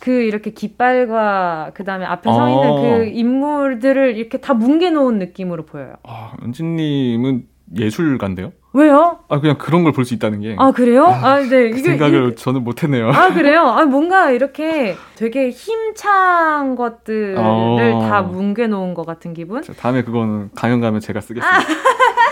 그 0.00 0.10
이렇게 0.10 0.50
깃발과 0.50 1.70
그 1.74 1.84
다음에 1.84 2.04
앞에 2.04 2.30
서 2.30 2.48
있는 2.48 2.70
어. 2.70 2.82
그 2.82 3.04
인물들을 3.06 4.16
이렇게 4.16 4.38
다 4.38 4.54
뭉개놓은 4.54 5.18
느낌으로 5.18 5.64
보여요. 5.64 5.94
아, 6.04 6.34
은지님은 6.44 7.46
예술가인데요? 7.76 8.52
왜요? 8.74 9.18
아 9.28 9.38
그냥 9.40 9.56
그런 9.56 9.84
걸 9.84 9.92
볼 9.92 10.04
수 10.04 10.14
있다는 10.14 10.40
게. 10.40 10.56
아 10.58 10.72
그래요? 10.72 11.06
아, 11.06 11.36
네그 11.38 11.78
이게 11.78 11.82
생각을 11.82 12.32
이- 12.32 12.36
저는 12.36 12.64
못했네요. 12.64 13.08
아 13.10 13.32
그래요? 13.34 13.60
아 13.68 13.84
뭔가 13.84 14.30
이렇게 14.30 14.96
되게 15.14 15.50
힘찬 15.50 16.74
것들을 16.74 17.36
어. 17.38 18.08
다 18.08 18.22
뭉개놓은 18.22 18.94
것 18.94 19.06
같은 19.06 19.32
기분? 19.32 19.62
자, 19.62 19.72
다음에 19.74 20.02
그거는 20.02 20.50
강연 20.56 20.80
가면 20.80 21.00
제가 21.00 21.20
쓰겠습니다. 21.20 21.58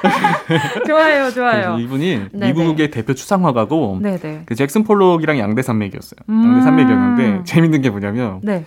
좋아요, 0.87 1.21
그래서 1.23 1.31
좋아요. 1.35 1.79
이분이 1.79 2.29
네네. 2.33 2.53
미국의 2.53 2.91
대표 2.91 3.15
추상화가고 3.15 4.01
네네. 4.03 4.43
그 4.47 4.55
잭슨 4.55 4.83
폴록이랑 4.85 5.39
양대 5.39 5.63
산맥이었어요. 5.63 6.19
음. 6.29 6.45
양대 6.45 6.63
산맥이었는데 6.63 7.45
재밌는 7.45 7.83
게 7.83 7.91
뭐냐면 7.91 8.41
네. 8.43 8.65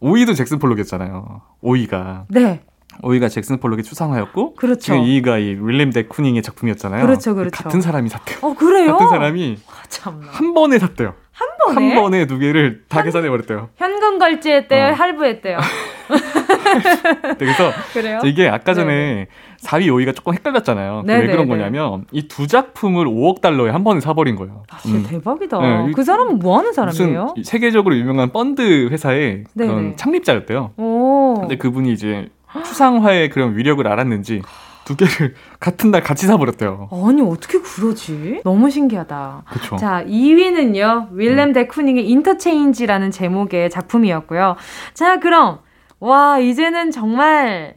오이도 0.00 0.34
잭슨 0.34 0.58
폴록이었잖아요. 0.58 1.40
오이가 1.60 2.24
네. 2.28 2.62
오이가 3.02 3.28
잭슨 3.28 3.58
폴록의 3.58 3.84
추상화였고 3.84 4.54
그렇죠. 4.54 4.80
지금 4.80 5.00
이가 5.04 5.38
이 5.38 5.56
윌렘 5.60 5.90
데 5.90 6.04
쿠닝의 6.04 6.42
작품이었잖아요. 6.42 7.04
그렇죠, 7.06 7.34
그렇죠. 7.34 7.50
같은 7.64 7.80
사람이 7.80 8.08
샀대요. 8.08 8.38
어, 8.42 8.54
그래요? 8.54 8.92
같은 8.92 9.08
사람이 9.08 9.58
아, 9.68 9.82
참나. 9.88 10.26
한 10.30 10.54
번에 10.54 10.78
샀대요. 10.78 11.14
한 11.32 11.48
번에? 11.74 11.94
한 11.94 12.02
번에 12.02 12.26
두 12.26 12.38
개를 12.38 12.82
다 12.88 13.02
계산해 13.02 13.28
버렸대요. 13.30 13.70
현금 13.76 14.18
결제했대요, 14.18 14.88
어. 14.88 14.92
할부했대요. 14.92 15.58
그래서 17.38 17.70
그래요? 17.92 18.20
이게 18.24 18.48
아까 18.48 18.74
전에 18.74 19.26
4위 19.62 19.86
5위가 19.86 20.14
조금 20.14 20.34
헷갈렸잖아요. 20.34 21.02
왜 21.06 21.26
그런 21.26 21.46
네. 21.46 21.46
거냐면 21.48 22.04
이 22.12 22.28
두 22.28 22.46
작품을 22.46 23.06
5억 23.06 23.40
달러에 23.40 23.70
한 23.70 23.84
번에 23.84 24.00
사버린 24.00 24.36
거예요. 24.36 24.62
아, 24.70 24.78
진짜 24.78 24.98
음. 24.98 25.04
대박이다. 25.08 25.58
네, 25.60 25.90
이- 25.90 25.92
그 25.92 26.02
사람은 26.04 26.38
뭐 26.38 26.58
하는 26.58 26.72
사람이에요? 26.72 27.34
세계적으로 27.44 27.96
유명한 27.96 28.30
펀드 28.32 28.88
회사의 28.90 29.44
그런. 29.56 29.96
창립자였대요. 29.96 30.72
오. 30.76 31.34
근데 31.40 31.56
그분이 31.56 31.92
이제 31.92 32.28
추상화의 32.64 33.30
그런 33.30 33.56
위력을 33.56 33.86
알았는지 33.86 34.42
두 34.84 34.96
개를 34.96 35.34
같은 35.60 35.90
날 35.90 36.02
같이 36.02 36.26
사버렸대요. 36.26 36.88
아니, 37.06 37.22
어떻게 37.22 37.60
그러지? 37.60 38.40
너무 38.44 38.68
신기하다. 38.70 39.44
그렇죠. 39.48 39.76
자, 39.76 40.04
2위는요. 40.06 41.08
윌렘 41.12 41.52
데쿠닝의 41.52 42.08
인터체인지라는 42.08 43.10
제목의 43.10 43.70
작품이었고요. 43.70 44.56
자, 44.94 45.20
그럼 45.20 45.60
와, 46.00 46.38
이제는 46.38 46.90
정말 46.90 47.76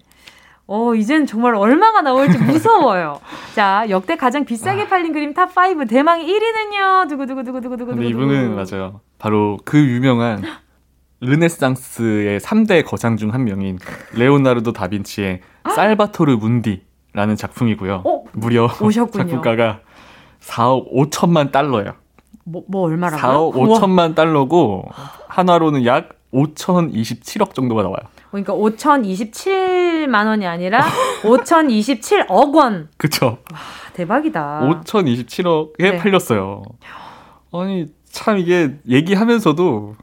어, 0.68 0.96
이제는 0.96 1.28
정말 1.28 1.54
얼마가 1.54 2.02
나올지 2.02 2.40
무서워요. 2.40 3.20
자, 3.54 3.86
역대 3.90 4.16
가장 4.16 4.46
비싸게 4.46 4.88
팔린 4.88 5.14
그림 5.14 5.34
top 5.36 5.75
5 5.75 5.88
대망의 5.88 6.26
1위는요. 6.28 7.08
두구두구두구두구두구. 7.10 7.92
근데 7.92 8.08
이분은 8.08 8.56
맞아요. 8.56 9.02
바로 9.20 9.60
그 9.64 9.78
유명한 9.78 10.42
르네상스의 11.22 12.40
3대 12.40 12.86
거장 12.86 13.18
중 13.18 13.32
한 13.34 13.44
명인 13.46 13.80
레오나르도 14.14 14.74
다빈치의 14.74 15.42
살바토르 15.74 16.34
문디라는 16.38 17.36
작품이고요. 17.38 18.04
어? 18.06 18.24
무려 18.34 18.66
오셨군요. 18.82 19.24
작품가가 19.24 19.80
4억 20.42 20.92
5천만 20.94 21.52
달러예요. 21.52 21.94
뭐, 22.44 22.64
뭐 22.68 22.84
얼마라고요? 22.84 23.52
4억 23.52 23.56
우와. 23.56 23.80
5천만 23.80 24.14
달러고 24.16 24.86
한화로는 25.28 25.86
약 25.86 26.10
5,027억 26.34 27.54
정도가 27.54 27.82
나와요. 27.82 27.98
그러니까 28.30 28.54
5,027만 28.54 30.28
원이 30.28 30.46
아니라 30.46 30.84
5,027억 31.24 32.54
원. 32.56 32.90
그쵸? 32.98 33.38
아, 33.54 33.58
대박이다. 33.94 34.62
5,027억에 34.84 35.78
네. 35.80 35.98
팔렸어요. 35.98 36.62
아니, 37.54 37.88
참 38.12 38.38
이게 38.38 38.76
얘기하면서도 38.88 39.96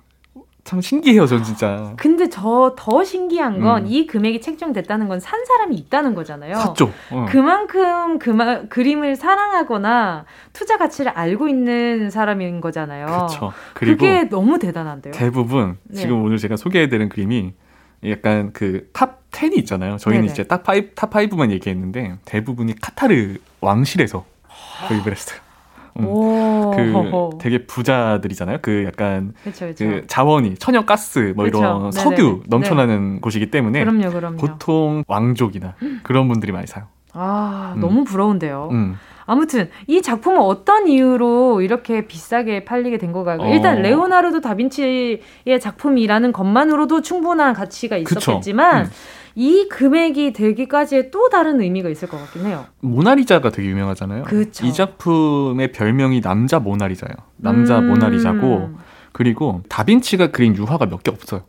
참 0.64 0.80
신기해요, 0.80 1.26
전 1.26 1.42
진짜. 1.42 1.92
근데 1.96 2.28
저 2.28 2.74
더 2.76 3.02
신기한 3.02 3.60
건 3.60 3.82
음. 3.82 3.86
이 3.88 4.06
금액이 4.06 4.40
책정됐다는 4.40 5.08
건 5.08 5.18
산 5.20 5.44
사람이 5.44 5.74
있다는 5.76 6.14
거잖아요. 6.14 6.54
샀죠? 6.56 6.92
어. 7.10 7.26
그만큼 7.28 8.18
그마, 8.18 8.62
그림을 8.62 9.16
사랑하거나 9.16 10.24
투자 10.52 10.78
가치를 10.78 11.12
알고 11.12 11.48
있는 11.48 12.10
사람인 12.10 12.60
거잖아요. 12.60 13.06
그렇죠. 13.06 13.52
그리고 13.74 13.98
그게 13.98 14.24
너무 14.28 14.58
대단한데요. 14.58 15.12
대부분 15.12 15.76
네. 15.84 16.00
지금 16.00 16.22
오늘 16.24 16.38
제가 16.38 16.56
소개해드린 16.56 17.08
그림이 17.08 17.52
약간 18.08 18.52
그 18.52 18.88
top 18.92 19.20
10이 19.32 19.56
있잖아요. 19.60 19.96
저희는 19.96 20.22
네네. 20.22 20.32
이제 20.32 20.44
top 20.44 20.62
5, 20.68 20.94
top 20.94 21.10
5만 21.10 21.50
얘기했는데 21.52 22.16
대부분이 22.24 22.74
카타르 22.80 23.36
왕실에서 23.60 24.24
구입을 24.88 25.12
했어요. 25.12 25.40
음. 25.98 26.06
오, 26.06 26.72
그 26.74 26.92
허허. 26.92 27.38
되게 27.40 27.66
부자들이잖아요. 27.66 28.58
그 28.62 28.84
약간 28.86 29.34
그렇죠, 29.42 29.66
그렇죠. 29.66 29.84
그 29.84 30.06
자원이 30.06 30.54
천연 30.56 30.86
가스 30.86 31.32
뭐 31.36 31.44
그쵸. 31.44 31.58
이런 31.58 31.72
네네네. 31.90 31.90
석유 31.92 32.42
넘쳐나는 32.46 33.20
곳이기 33.20 33.50
때문에 33.50 33.84
그럼요, 33.84 34.10
그럼요. 34.10 34.36
보통 34.36 35.04
왕족이나 35.06 35.74
그런 36.02 36.28
분들이 36.28 36.52
많이 36.52 36.66
사요. 36.66 36.84
아, 37.12 37.72
음. 37.76 37.80
너무 37.80 38.04
부러운데요. 38.04 38.68
음. 38.72 38.96
아무튼 39.26 39.70
이 39.86 40.02
작품은 40.02 40.40
어떤 40.40 40.88
이유로 40.88 41.60
이렇게 41.62 42.06
비싸게 42.06 42.64
팔리게 42.64 42.98
된 42.98 43.12
건가요? 43.12 43.38
어. 43.40 43.48
일단 43.52 43.80
레오나르도 43.80 44.40
다빈치의 44.40 45.20
작품이라는 45.60 46.32
것만으로도 46.32 47.02
충분한 47.02 47.54
가치가 47.54 47.98
그쵸. 48.02 48.18
있었겠지만 48.18 48.86
음. 48.86 48.90
이 49.34 49.66
금액이 49.68 50.32
되기까지의 50.32 51.10
또 51.10 51.28
다른 51.28 51.60
의미가 51.60 51.88
있을 51.88 52.08
것 52.08 52.18
같긴 52.18 52.46
해요. 52.46 52.66
모나리자가 52.80 53.50
되게 53.50 53.68
유명하잖아요. 53.68 54.24
그쵸. 54.24 54.66
이 54.66 54.72
작품의 54.72 55.72
별명이 55.72 56.20
남자 56.20 56.58
모나리자예요. 56.58 57.14
남자 57.36 57.78
음. 57.78 57.88
모나리자고 57.88 58.70
그리고 59.12 59.62
다빈치가 59.68 60.30
그린 60.30 60.56
유화가 60.56 60.86
몇 60.86 61.02
개 61.02 61.10
없어요. 61.10 61.42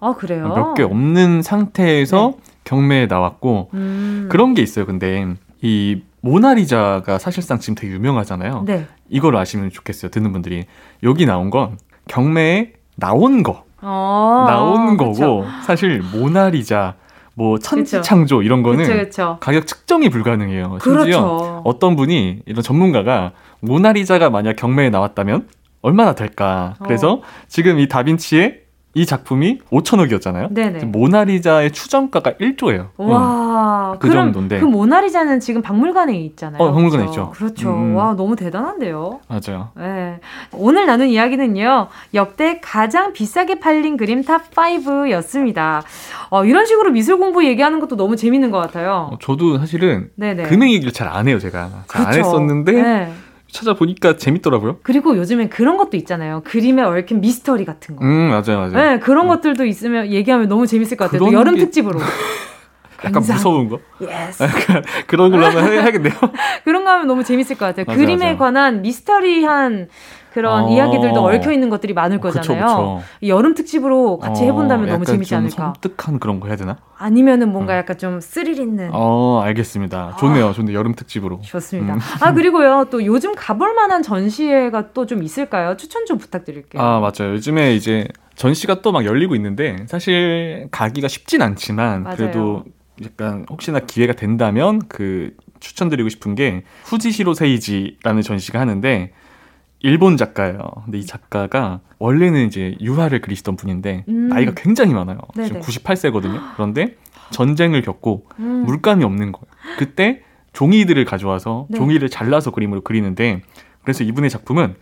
아 0.00 0.14
그래요? 0.14 0.48
몇 0.48 0.74
개 0.74 0.82
없는 0.82 1.42
상태에서 1.42 2.34
경매에 2.64 3.06
나왔고 3.06 3.70
음. 3.74 4.28
그런 4.30 4.54
게 4.54 4.62
있어요. 4.62 4.86
근데 4.86 5.26
이 5.62 6.02
모나리자가 6.22 7.18
사실상 7.18 7.58
지금 7.58 7.74
되게 7.74 7.92
유명하잖아요. 7.94 8.64
네. 8.66 8.86
이걸 9.08 9.36
아시면 9.36 9.70
좋겠어요. 9.70 10.10
듣는 10.10 10.32
분들이 10.32 10.66
여기 11.02 11.24
나온 11.26 11.48
건 11.50 11.78
경매에 12.08 12.72
나온 12.96 13.42
거 13.42 13.64
어, 13.82 14.44
나온 14.46 14.96
그쵸. 14.98 15.12
거고 15.12 15.46
사실 15.64 16.02
모나리자 16.12 16.96
뭐 17.40 17.54
그쵸. 17.54 17.70
천지 17.70 18.02
창조 18.02 18.42
이런 18.42 18.62
거는 18.62 18.84
그쵸 18.84 18.98
그쵸. 18.98 19.36
가격 19.40 19.66
측정이 19.66 20.10
불가능해요. 20.10 20.78
심지어 20.82 20.92
그렇죠. 20.92 21.62
어떤 21.64 21.96
분이 21.96 22.40
이런 22.44 22.62
전문가가 22.62 23.32
모나리자가 23.60 24.28
만약 24.28 24.56
경매에 24.56 24.90
나왔다면 24.90 25.48
얼마나 25.80 26.14
될까? 26.14 26.74
어. 26.78 26.84
그래서 26.84 27.22
지금 27.48 27.78
이 27.78 27.88
다빈치의 27.88 28.60
이 28.92 29.06
작품이 29.06 29.60
5천억이었잖아요. 29.70 30.52
네네. 30.52 30.84
모나리자의 30.86 31.70
추정가가 31.70 32.32
1조예요. 32.32 32.88
와, 32.96 33.96
그 34.00 34.08
그럼 34.08 34.26
정도인데. 34.32 34.58
그 34.58 34.64
모나리자는 34.64 35.38
지금 35.38 35.62
박물관에 35.62 36.16
있잖아요. 36.18 36.60
어, 36.60 36.72
박물관에 36.72 37.04
그렇죠? 37.04 37.20
있죠. 37.22 37.30
그렇죠. 37.30 37.70
음. 37.70 37.94
와, 37.94 38.14
너무 38.14 38.34
대단한데요. 38.34 39.20
맞아요. 39.28 39.68
네. 39.76 40.18
오늘 40.52 40.86
나눈 40.86 41.06
이야기는요, 41.06 41.86
역대 42.14 42.58
가장 42.60 43.12
비싸게 43.12 43.60
팔린 43.60 43.96
그림 43.96 44.24
top 44.24 44.50
5였습니다. 44.50 45.82
어, 46.30 46.44
이런 46.44 46.66
식으로 46.66 46.90
미술 46.90 47.18
공부 47.18 47.44
얘기하는 47.44 47.78
것도 47.78 47.96
너무 47.96 48.16
재밌는 48.16 48.50
것 48.50 48.58
같아요. 48.58 49.10
어, 49.12 49.18
저도 49.20 49.58
사실은 49.58 50.10
네네. 50.16 50.44
금액 50.44 50.72
얘기를 50.72 50.92
잘 50.92 51.10
안 51.10 51.26
해요, 51.28 51.38
제가. 51.40 51.70
잘안 51.88 52.10
그렇죠. 52.12 52.18
했었는데 52.28 52.72
네. 52.72 53.12
찾아보니까 53.52 54.16
재밌더라고요. 54.16 54.78
그리고 54.82 55.16
요즘엔 55.16 55.48
그런 55.50 55.76
것도 55.76 55.96
있잖아요. 55.96 56.42
그림에 56.44 56.82
얽힌 56.82 57.20
미스터리 57.20 57.64
같은 57.64 57.96
거. 57.96 58.04
음, 58.04 58.28
맞아요, 58.30 58.58
맞아요. 58.60 58.72
네, 58.72 58.98
그런 59.00 59.26
것들도 59.28 59.64
있으면 59.64 60.08
얘기하면 60.10 60.48
너무 60.48 60.66
재밌을 60.66 60.96
것 60.96 61.10
같아요. 61.10 61.32
여름 61.32 61.54
게- 61.54 61.60
특집으로. 61.62 61.98
약간 63.00 63.12
굉장히- 63.14 63.38
무서운 63.38 63.68
거? 63.70 63.80
Yes. 64.02 64.44
그런 65.06 65.30
걸로 65.30 65.46
한번 65.46 65.64
해- 65.64 65.72
해야겠네요. 65.80 66.12
그런 66.64 66.84
거 66.84 66.90
하면 66.90 67.06
너무 67.06 67.24
재밌을 67.24 67.56
것 67.56 67.64
같아요. 67.66 67.84
맞아요, 67.86 67.98
그림에 67.98 68.24
맞아요. 68.26 68.36
관한 68.38 68.82
미스터리한 68.82 69.88
그런 70.32 70.64
어. 70.64 70.70
이야기들도 70.70 71.20
얽혀 71.24 71.52
있는 71.52 71.70
것들이 71.70 71.92
많을 71.92 72.20
그쵸, 72.20 72.38
거잖아요. 72.38 72.64
그쵸. 72.66 73.02
여름 73.26 73.54
특집으로 73.54 74.18
같이 74.18 74.42
어, 74.42 74.46
해본다면 74.46 74.86
너무 74.86 74.94
약간 74.94 75.04
재밌지 75.04 75.30
좀 75.30 75.38
않을까. 75.38 75.74
섬뜩한 75.82 76.18
그런 76.20 76.38
거 76.40 76.46
해야 76.48 76.56
되나? 76.56 76.76
아니면은 76.96 77.50
뭔가 77.52 77.76
약간 77.76 77.98
좀 77.98 78.20
스릴 78.20 78.58
있는. 78.58 78.90
어, 78.92 79.40
알겠습니다. 79.42 80.16
좋네요. 80.20 80.52
좋네 80.52 80.72
여름 80.72 80.94
특집으로. 80.94 81.40
좋습니다. 81.42 81.94
음. 81.94 81.98
아 82.20 82.32
그리고요 82.34 82.86
또 82.90 83.04
요즘 83.04 83.34
가볼 83.34 83.74
만한 83.74 84.02
전시회가 84.02 84.92
또 84.92 85.06
좀 85.06 85.22
있을까요? 85.22 85.76
추천 85.76 86.06
좀 86.06 86.18
부탁드릴게요. 86.18 86.80
아, 86.80 87.00
맞아요. 87.00 87.32
요즘에 87.34 87.74
이제 87.74 88.06
전시가 88.36 88.82
또 88.82 88.92
막 88.92 89.04
열리고 89.04 89.34
있는데 89.34 89.76
사실 89.88 90.68
가기가 90.70 91.08
쉽진 91.08 91.42
않지만 91.42 92.04
맞아요. 92.04 92.16
그래도 92.16 92.64
약간 93.04 93.46
혹시나 93.50 93.80
기회가 93.80 94.12
된다면 94.12 94.80
그 94.88 95.32
추천드리고 95.58 96.08
싶은 96.08 96.34
게 96.34 96.62
후지시로 96.84 97.34
세이지라는 97.34 98.22
전시가 98.22 98.60
하는데 98.60 99.12
일본 99.82 100.16
작가예요. 100.16 100.58
근데 100.84 100.98
이 100.98 101.06
작가가 101.06 101.80
원래는 101.98 102.46
이제 102.46 102.76
유화를 102.80 103.20
그리시던 103.20 103.56
분인데 103.56 104.04
음. 104.08 104.28
나이가 104.28 104.52
굉장히 104.54 104.94
많아요. 104.94 105.18
네네. 105.34 105.48
지금 105.48 105.60
98세거든요. 105.60 106.54
그런데 106.54 106.96
전쟁을 107.30 107.82
겪고 107.82 108.26
음. 108.38 108.64
물감이 108.66 109.04
없는 109.04 109.32
거예요. 109.32 109.46
그때 109.78 110.22
종이들을 110.52 111.04
가져와서 111.04 111.66
네. 111.70 111.78
종이를 111.78 112.08
잘라서 112.10 112.50
그림으로 112.50 112.82
그리는데 112.82 113.42
그래서 113.82 114.04
이분의 114.04 114.30
작품은 114.30 114.74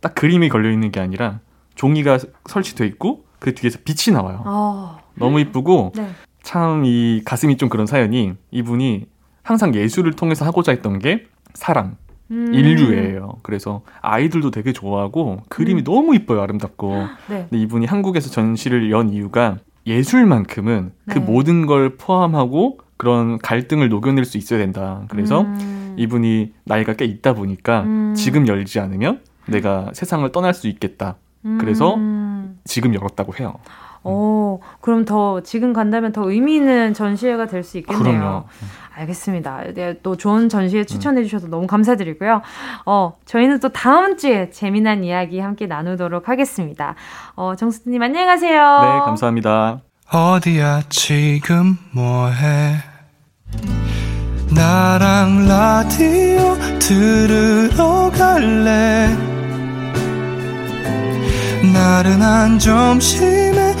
딱 0.00 0.14
그림이 0.14 0.48
걸려 0.48 0.70
있는 0.70 0.90
게 0.90 1.00
아니라 1.00 1.40
종이가 1.74 2.18
설치돼 2.46 2.86
있고 2.86 3.24
그 3.38 3.54
뒤에서 3.54 3.78
빛이 3.84 4.14
나와요. 4.14 4.42
아, 4.44 4.98
너무 5.14 5.40
이쁘고 5.40 5.92
네. 5.96 6.10
참이 6.42 7.22
가슴이 7.24 7.56
좀 7.56 7.68
그런 7.68 7.86
사연이 7.86 8.34
이분이 8.50 9.06
항상 9.42 9.74
예술을 9.74 10.12
통해서 10.12 10.44
하고자 10.44 10.72
했던 10.72 10.98
게 10.98 11.26
사랑, 11.54 11.96
음. 12.30 12.54
인류예요. 12.54 13.38
그래서 13.42 13.82
아이들도 14.00 14.50
되게 14.50 14.72
좋아하고 14.72 15.42
그림이 15.48 15.82
음. 15.82 15.84
너무 15.84 16.14
이뻐요, 16.14 16.40
아름답고. 16.42 16.94
네. 17.28 17.46
근데 17.48 17.58
이분이 17.62 17.86
한국에서 17.86 18.30
전시를 18.30 18.90
연 18.90 19.10
이유가 19.10 19.58
예술만큼은 19.86 20.92
그 21.08 21.18
네. 21.18 21.20
모든 21.20 21.66
걸 21.66 21.96
포함하고 21.96 22.78
그런 22.96 23.38
갈등을 23.38 23.88
녹여낼 23.88 24.24
수 24.24 24.36
있어야 24.38 24.58
된다. 24.58 25.02
그래서 25.08 25.42
음. 25.42 25.94
이분이 25.98 26.52
나이가 26.64 26.92
꽤 26.94 27.04
있다 27.06 27.34
보니까 27.34 27.82
음. 27.82 28.14
지금 28.14 28.46
열지 28.46 28.78
않으면 28.78 29.20
내가 29.46 29.90
세상을 29.94 30.30
떠날 30.32 30.54
수 30.54 30.68
있겠다. 30.68 31.16
그래서 31.58 31.94
음. 31.94 32.58
지금 32.64 32.94
열었다고 32.94 33.34
해요. 33.40 33.54
오, 34.02 34.60
그럼 34.80 35.04
더 35.04 35.40
지금 35.42 35.72
간다면 35.72 36.12
더 36.12 36.30
의미 36.30 36.56
있는 36.56 36.94
전시회가 36.94 37.46
될 37.46 37.62
수 37.62 37.78
있겠네요. 37.78 38.02
그럼요. 38.18 38.44
알겠습니다. 38.96 39.62
네, 39.74 39.94
또 40.02 40.16
좋은 40.16 40.48
전시회 40.48 40.84
추천해 40.84 41.22
주셔서 41.22 41.46
너무 41.48 41.66
감사드리고요. 41.66 42.42
어, 42.86 43.14
저희는 43.24 43.60
또 43.60 43.68
다음 43.70 44.16
주에 44.16 44.50
재미난 44.50 45.04
이야기 45.04 45.38
함께 45.40 45.66
나누도록 45.66 46.28
하겠습니다. 46.28 46.94
어, 47.34 47.54
정수님 47.56 48.02
안녕하세요. 48.02 48.52
네, 48.82 48.86
감사합니다. 49.04 49.80
어디야 50.12 50.82
지금 50.88 51.78
뭐해 51.94 52.74
나랑 54.54 55.46
라디오 55.46 56.56
들으러 56.80 58.10
갈래 58.10 59.08
나른한 61.72 62.58
점심에 62.58 63.69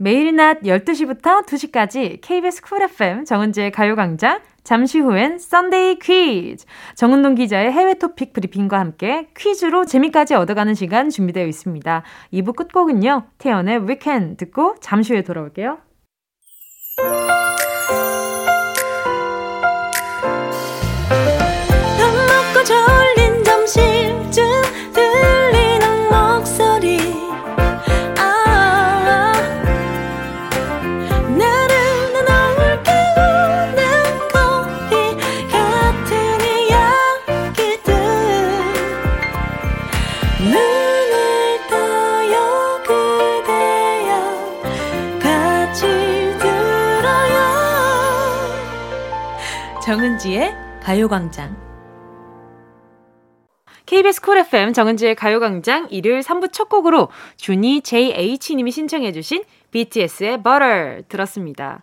매일 0.00 0.36
낮 0.36 0.60
12시부터 0.60 1.44
2시까지 1.44 2.20
KBS 2.20 2.62
Cool 2.62 2.82
FM 2.82 3.24
정은지의 3.24 3.72
가요광장 3.72 4.38
잠시 4.62 5.00
후엔 5.00 5.38
Sunday 5.40 5.98
퀴즈 5.98 6.66
정은동 6.94 7.34
기자의 7.34 7.72
해외 7.72 7.94
토픽 7.94 8.32
브리핑과 8.32 8.78
함께 8.78 9.26
퀴즈로 9.36 9.86
재미까지 9.86 10.34
얻어가는 10.34 10.74
시간 10.74 11.10
준비되어 11.10 11.46
있습니다. 11.46 12.04
2부 12.32 12.54
끝곡은요. 12.54 13.24
태연의 13.38 13.88
위켄 13.90 14.36
듣고 14.36 14.76
잠시 14.80 15.14
후에 15.14 15.22
돌아올게요. 15.22 15.78
정은지의 49.88 50.54
가요광장 50.82 51.56
KBS 53.86 54.20
쿨 54.20 54.36
FM 54.36 54.74
정은지의 54.74 55.14
가요광장 55.14 55.86
일요일 55.88 56.20
3부 56.20 56.52
첫 56.52 56.68
곡으로 56.68 57.08
준이 57.38 57.80
JH님이 57.80 58.70
신청해 58.70 59.12
주신 59.12 59.44
BTS의 59.70 60.42
Butter 60.42 61.04
들었습니다. 61.08 61.80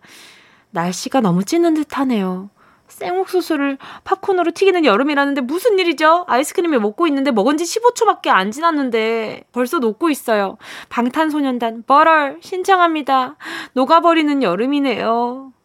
날씨가 0.70 1.20
너무 1.20 1.42
찌는 1.42 1.74
듯 1.74 1.98
하네요. 1.98 2.48
생옥수수를 2.86 3.76
팝콘으로 4.04 4.52
튀기는 4.52 4.84
여름이라는데 4.84 5.40
무슨 5.40 5.76
일이죠? 5.80 6.26
아이스크림을 6.28 6.78
먹고 6.78 7.08
있는데 7.08 7.32
먹은 7.32 7.56
지 7.56 7.64
15초밖에 7.64 8.28
안 8.28 8.52
지났는데 8.52 9.46
벌써 9.50 9.80
녹고 9.80 10.10
있어요. 10.10 10.58
방탄소년단 10.90 11.82
Butter 11.88 12.36
신청합니다. 12.40 13.34
녹아버리는 13.72 14.44
여름이네요. 14.44 15.55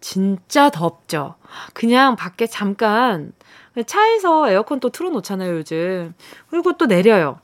진짜 0.00 0.70
덥죠? 0.70 1.34
그냥 1.74 2.16
밖에 2.16 2.46
잠깐 2.46 3.32
차에서 3.86 4.50
에어컨 4.50 4.80
또 4.80 4.90
틀어놓잖아요, 4.90 5.56
요즘. 5.56 6.14
그리고 6.50 6.72
또 6.76 6.86
내려요. 6.86 7.38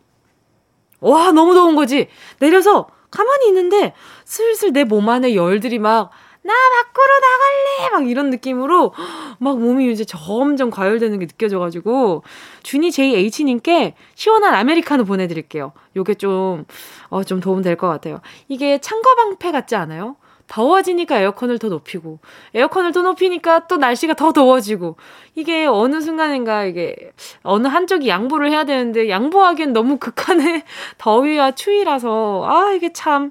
와, 1.00 1.30
너무 1.32 1.54
더운 1.54 1.76
거지? 1.76 2.08
내려서 2.40 2.88
가만히 3.10 3.48
있는데 3.48 3.94
슬슬 4.24 4.72
내 4.72 4.84
몸 4.84 5.08
안에 5.08 5.34
열들이 5.34 5.78
막, 5.78 6.10
나 6.42 6.52
밖으로 6.52 7.12
나갈래! 7.20 7.90
막 7.92 8.08
이런 8.10 8.30
느낌으로 8.30 8.92
막 9.38 9.58
몸이 9.58 9.90
이제 9.92 10.04
점점 10.04 10.70
과열되는 10.70 11.18
게 11.18 11.26
느껴져가지고, 11.26 12.22
준이 12.62 12.92
JH님께 12.92 13.94
시원한 14.14 14.54
아메리카노 14.54 15.04
보내드릴게요. 15.04 15.72
요게 15.96 16.14
좀, 16.14 16.64
어, 17.08 17.24
좀 17.24 17.40
도움 17.40 17.62
될 17.62 17.76
것 17.76 17.88
같아요. 17.88 18.20
이게 18.48 18.78
창과 18.78 19.14
방패 19.14 19.50
같지 19.52 19.74
않아요? 19.76 20.16
더워지니까 20.48 21.20
에어컨을 21.20 21.58
더 21.58 21.68
높이고, 21.68 22.18
에어컨을 22.54 22.92
더 22.92 23.02
높이니까 23.02 23.66
또 23.66 23.76
날씨가 23.76 24.14
더 24.14 24.32
더워지고, 24.32 24.96
이게 25.34 25.66
어느 25.66 26.00
순간인가 26.00 26.64
이게 26.64 27.12
어느 27.42 27.66
한쪽이 27.66 28.08
양보를 28.08 28.50
해야 28.50 28.64
되는데, 28.64 29.08
양보하기엔 29.08 29.72
너무 29.72 29.98
극한의 29.98 30.62
더위와 30.98 31.52
추위라서, 31.52 32.44
아, 32.46 32.72
이게 32.72 32.92
참 32.92 33.30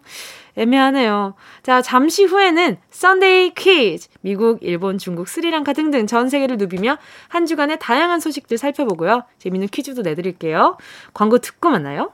애매하네요. 0.57 1.35
자, 1.63 1.81
잠시 1.81 2.23
후에는 2.23 2.77
Sunday 2.89 3.53
퀴즈. 3.55 4.07
미국, 4.21 4.59
일본, 4.61 4.97
중국, 4.97 5.27
스리랑카 5.27 5.73
등등 5.73 6.07
전 6.07 6.29
세계를 6.29 6.57
누비며 6.57 6.97
한 7.27 7.45
주간의 7.45 7.77
다양한 7.79 8.19
소식들 8.19 8.57
살펴보고요. 8.57 9.23
재밌는 9.37 9.67
퀴즈도 9.67 10.01
내드릴게요. 10.01 10.77
광고 11.13 11.39
듣고 11.39 11.69
만나요. 11.69 12.13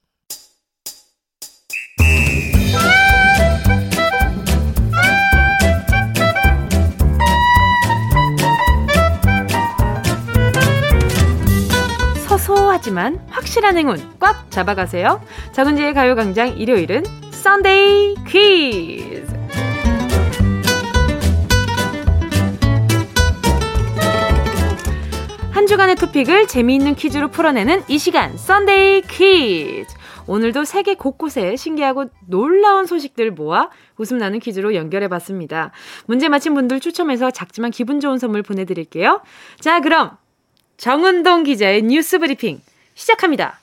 하지만 12.81 13.23
확실한 13.29 13.77
행운 13.77 13.95
꽉 14.19 14.49
잡아가세요. 14.49 15.21
정은지의 15.51 15.93
가요광장 15.93 16.57
일요일은 16.57 17.03
썬데이 17.29 18.15
퀴즈. 18.27 19.27
한 25.51 25.67
주간의 25.67 25.93
토픽을 25.93 26.47
재미있는 26.47 26.95
퀴즈로 26.95 27.27
풀어내는 27.27 27.83
이 27.87 27.99
시간 27.99 28.35
Sunday 28.35 29.01
퀴즈. 29.03 29.93
오늘도 30.25 30.65
세계 30.65 30.95
곳곳에 30.95 31.55
신기하고 31.57 32.05
놀라운 32.25 32.87
소식들 32.87 33.29
모아 33.29 33.69
웃음 33.97 34.17
나는 34.17 34.39
퀴즈로 34.39 34.73
연결해 34.73 35.07
봤습니다. 35.07 35.69
문제 36.07 36.29
맞힌 36.29 36.55
분들 36.55 36.79
추첨해서 36.79 37.29
작지만 37.29 37.69
기분 37.69 37.99
좋은 37.99 38.17
선물 38.17 38.41
보내드릴게요. 38.41 39.21
자, 39.59 39.81
그럼 39.81 40.17
정은동 40.77 41.43
기자의 41.43 41.83
뉴스 41.83 42.17
브리핑 42.17 42.59
시작합니다. 42.95 43.59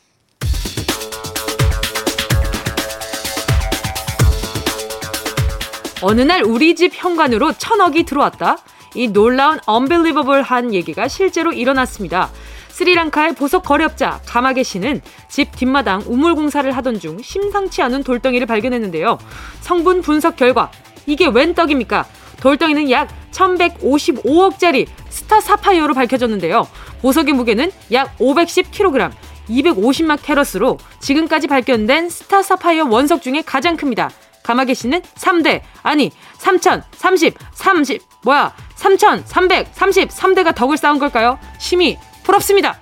어느 6.00 6.20
날 6.20 6.44
우리 6.44 6.76
집 6.76 6.92
현관으로 6.94 7.52
천억이 7.54 8.04
들어왔다. 8.04 8.58
이 8.94 9.08
놀라운 9.08 9.58
unbelievable한 9.66 10.72
얘기가 10.72 11.08
실제로 11.08 11.52
일어났습니다. 11.52 12.30
스리랑카의 12.68 13.34
보석 13.34 13.64
거래업자 13.64 14.20
가마게 14.24 14.62
씨는 14.62 15.00
집 15.28 15.56
뒷마당 15.56 16.04
우물 16.06 16.36
공사를 16.36 16.70
하던 16.76 17.00
중 17.00 17.20
심상치 17.20 17.82
않은 17.82 18.04
돌덩이를 18.04 18.46
발견했는데요. 18.46 19.18
성분 19.60 20.02
분석 20.02 20.36
결과 20.36 20.70
이게 21.06 21.26
웬 21.26 21.54
떡입니까? 21.54 22.06
돌덩이는 22.40 22.90
약 22.92 23.08
1155억짜리 23.32 24.86
스타 25.08 25.40
사파이어로 25.40 25.94
밝혀졌는데요. 25.94 26.66
보석의 27.02 27.34
무게는 27.34 27.70
약 27.92 28.16
510kg, 28.18 29.12
250만 29.48 30.18
캐럿으로 30.22 30.78
지금까지 31.00 31.46
발견된 31.46 32.08
스타 32.08 32.42
사파이어 32.42 32.86
원석 32.86 33.22
중에 33.22 33.42
가장 33.44 33.76
큽니다. 33.76 34.10
가마개 34.42 34.74
씨는 34.74 35.02
3대, 35.02 35.60
아니, 35.82 36.10
3030, 36.38 37.34
30, 37.52 38.02
뭐야, 38.24 38.54
3333대가 38.76 40.54
덕을 40.54 40.76
쌓은 40.76 40.98
걸까요? 40.98 41.38
심히 41.58 41.98
부럽습니다. 42.24 42.78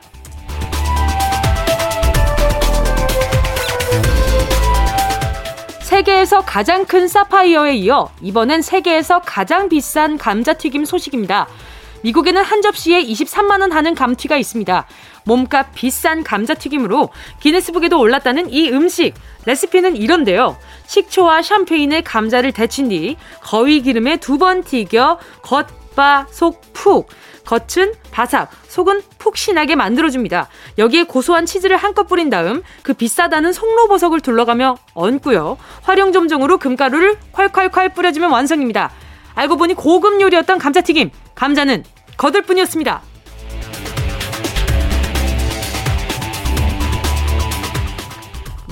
세계에서 5.87 6.41
가장 6.41 6.85
큰 6.85 7.07
사파이어에 7.07 7.77
이어 7.77 8.11
이번엔 8.21 8.61
세계에서 8.61 9.21
가장 9.21 9.69
비싼 9.69 10.19
감자튀김 10.19 10.85
소식입니다. 10.85 11.47
미국에는 12.03 12.43
한 12.43 12.61
접시에 12.61 13.01
23만원 13.05 13.71
하는 13.71 13.95
감튀가 13.95 14.37
있습니다. 14.37 14.85
몸값 15.27 15.69
비싼 15.77 16.25
감자튀김으로 16.25 17.11
기네스북에도 17.39 18.01
올랐다는 18.01 18.51
이 18.53 18.69
음식. 18.71 19.15
레시피는 19.45 19.95
이런데요. 19.97 20.57
식초와 20.89 21.43
샴페인에 21.43 22.01
감자를 22.03 22.51
데친 22.51 22.89
뒤 22.89 23.17
거위 23.43 23.81
기름에 23.81 24.17
두 24.17 24.39
번 24.39 24.65
튀겨 24.65 25.21
겉, 25.43 25.69
바, 25.95 26.27
속 26.33 26.61
푹. 26.73 27.07
겉은 27.47 27.95
바삭, 28.11 28.51
속은 28.69 29.03
푹신하게 29.19 29.77
만들어줍니다. 29.77 30.49
여기에 30.79 31.05
고소한 31.05 31.47
치즈를 31.47 31.77
한껏 31.77 32.07
뿌린 32.07 32.29
다음 32.29 32.63
그 32.83 32.93
비싸다는 32.93 33.53
송로버섯을 33.53 34.21
둘러가며 34.21 34.77
얹고요. 34.95 35.57
활용점정으로 35.83 36.59
금가루를 36.59 37.17
콸콸콸 37.33 37.95
뿌려주면 37.95 38.31
완성입니다. 38.31 38.91
알고 39.35 39.57
보니 39.57 39.75
고급 39.75 40.21
요리였던 40.21 40.59
감자튀김. 40.59 41.11
감자는 41.35 41.85
거들 42.17 42.43
뿐이었습니다. 42.43 43.03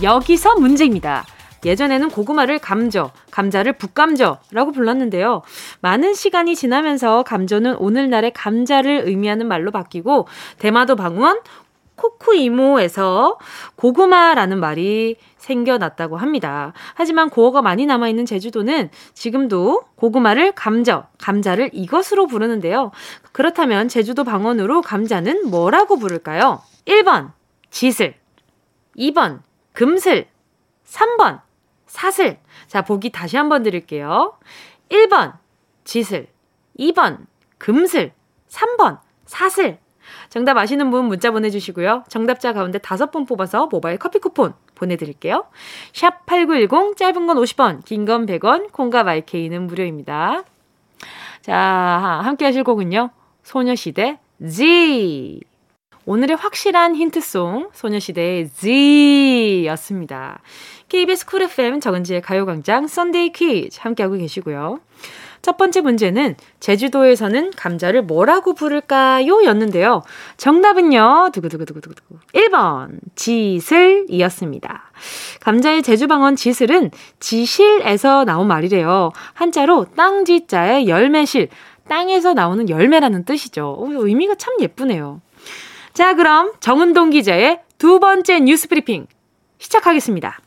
여기서 0.03 0.57
문제입니다. 0.57 1.25
예전에는 1.65 2.11
고구마를 2.11 2.59
감저, 2.59 3.11
감자를 3.31 3.75
북감저라고 3.75 4.73
불렀는데요. 4.73 5.43
많은 5.81 6.15
시간이 6.15 6.55
지나면서 6.57 7.23
감저는 7.23 7.77
오늘날의 7.77 8.33
감자를 8.33 9.03
의미하는 9.07 9.47
말로 9.47 9.71
바뀌고 9.71 10.29
대마도 10.59 10.97
방언 10.97 11.41
코쿠이모에서 11.97 13.39
고구마라는 13.77 14.59
말이 14.59 15.17
생겨났다고 15.39 16.17
합니다. 16.17 16.73
하지만 16.95 17.31
고어가 17.31 17.63
많이 17.63 17.87
남아있는 17.87 18.27
제주도는 18.27 18.91
지금도 19.13 19.85
고구마를 19.97 20.53
감저, 20.53 21.07
감자를 21.19 21.71
이것으로 21.73 22.27
부르는데요. 22.27 22.91
그렇다면 23.33 23.89
제주도 23.89 24.25
방언으로 24.25 24.83
감자는 24.83 25.51
뭐라고 25.51 25.99
부를까요? 25.99 26.63
1번, 26.87 27.31
지슬. 27.71 28.15
2번, 28.97 29.41
금슬. 29.73 30.27
3번, 30.87 31.41
사슬. 31.95 32.39
자, 32.67 32.83
보기 32.83 33.11
다시 33.11 33.37
한번 33.37 33.63
드릴게요. 33.63 34.37
1번, 34.89 35.35
지슬. 35.85 36.27
2번, 36.77 37.27
금슬. 37.59 38.13
3번, 38.49 38.99
사슬. 39.27 39.79
정답 40.29 40.57
아시는 40.57 40.91
분 40.91 41.05
문자 41.05 41.31
보내주시고요. 41.31 42.03
정답자 42.09 42.53
가운데 42.53 42.79
다섯 42.79 43.13
분 43.13 43.25
뽑아서 43.27 43.69
모바일 43.71 43.99
커피 43.99 44.19
쿠폰 44.19 44.55
보내드릴게요. 44.75 45.47
샵 45.93 46.27
8910, 46.27 46.97
짧은 46.97 47.27
건 47.29 47.37
50원, 47.37 47.85
긴 47.85 48.05
건 48.05 48.27
100원, 48.27 48.73
콩과 48.73 49.05
마이케이는 49.05 49.69
무료입니다. 49.69 50.43
자, 51.43 51.55
함께 52.25 52.45
하실 52.45 52.65
곡은요. 52.65 53.11
소녀시대 53.45 54.19
Gee. 54.45 55.41
오늘의 56.07 56.37
확실한 56.37 56.97
힌트송 56.97 57.71
소녀시대의 57.73 58.49
Gee였습니다. 58.49 60.41
KBS 60.89 61.25
쿨 61.27 61.43
FM 61.43 61.81
정은지의 61.81 62.21
가요광장 62.21 62.87
Sunday 62.87 63.33
퀴즈 63.33 63.81
함께하고 63.81 64.17
계시고요. 64.17 64.81
첫 65.41 65.57
번째 65.57 65.81
문제는 65.83 66.37
제주도에서는 66.61 67.53
감자를 67.57 68.03
뭐라고 68.03 68.55
부를까요? 68.55 69.45
였는데요. 69.45 70.03
정답은요. 70.37 71.31
두구두구두구두구. 71.33 72.17
1번 72.33 72.99
지슬이었습니다. 73.15 74.91
감자의 75.41 75.83
제주방언 75.83 76.37
지슬은 76.37 76.91
지실에서 77.21 78.25
나온 78.25 78.47
말이래요. 78.47 79.11
한자로 79.35 79.87
땅지자의 79.97 80.89
열매실, 80.89 81.49
땅에서 81.89 82.33
나오는 82.33 82.69
열매라는 82.69 83.25
뜻이죠. 83.25 83.77
의미가 83.81 84.37
참 84.37 84.55
예쁘네요. 84.61 85.21
자, 85.95 86.15
그럼 86.17 86.51
정은동 86.59 87.11
기자의 87.11 87.61
두 87.79 88.01
번째 88.01 88.41
뉴스 88.41 88.67
브리핑 88.67 89.07
시작하겠습니다. 89.59 90.41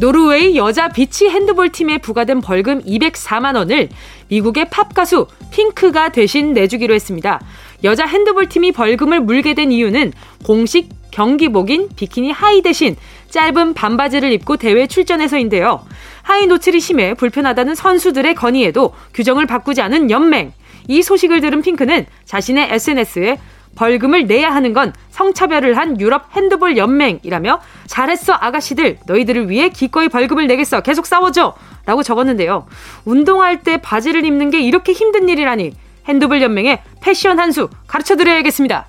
노르웨이 0.00 0.56
여자 0.56 0.88
비치 0.88 1.28
핸드볼 1.28 1.68
팀에 1.68 1.98
부과된 1.98 2.40
벌금 2.40 2.82
204만 2.82 3.54
원을 3.54 3.90
미국의 4.26 4.70
팝 4.70 4.92
가수 4.92 5.28
핑크가 5.52 6.08
대신 6.08 6.52
내주기로 6.52 6.92
했습니다. 6.92 7.40
여자 7.84 8.04
핸드볼 8.04 8.48
팀이 8.48 8.72
벌금을 8.72 9.20
물게 9.20 9.54
된 9.54 9.70
이유는 9.70 10.12
공식 10.44 10.88
경기복인 11.12 11.90
비키니 11.94 12.32
하의 12.32 12.60
대신 12.60 12.96
짧은 13.30 13.74
반바지를 13.74 14.32
입고 14.32 14.56
대회 14.56 14.88
출전해서인데요. 14.88 15.86
하의 16.22 16.48
노출이 16.48 16.80
심해 16.80 17.14
불편하다는 17.14 17.76
선수들의 17.76 18.34
건의에도 18.34 18.92
규정을 19.14 19.46
바꾸지 19.46 19.80
않은 19.80 20.10
연맹. 20.10 20.52
이 20.88 21.02
소식을 21.02 21.40
들은 21.40 21.62
핑크는 21.62 22.06
자신의 22.24 22.68
SNS에 22.72 23.38
벌금을 23.74 24.26
내야 24.26 24.54
하는 24.54 24.72
건 24.72 24.92
성차별을 25.10 25.76
한 25.76 25.98
유럽 26.00 26.26
핸드볼 26.36 26.76
연맹이라며 26.76 27.60
잘했어 27.86 28.34
아가씨들 28.34 28.98
너희들을 29.06 29.48
위해 29.48 29.70
기꺼이 29.70 30.08
벌금을 30.08 30.46
내겠어 30.46 30.82
계속 30.82 31.06
싸워줘 31.06 31.54
라고 31.86 32.02
적었는데요. 32.02 32.66
운동할 33.04 33.62
때 33.62 33.78
바지를 33.78 34.24
입는 34.24 34.50
게 34.50 34.60
이렇게 34.60 34.92
힘든 34.92 35.28
일이라니 35.28 35.72
핸드볼 36.06 36.42
연맹의 36.42 36.82
패션 37.00 37.38
한 37.38 37.50
수 37.52 37.68
가르쳐 37.86 38.16
드려야겠습니다. 38.16 38.86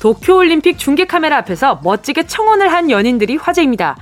도쿄올림픽 0.00 0.78
중계 0.78 1.04
카메라 1.04 1.36
앞에서 1.38 1.80
멋지게 1.84 2.26
청혼을 2.26 2.72
한 2.72 2.90
연인들이 2.90 3.36
화제입니다. 3.36 3.96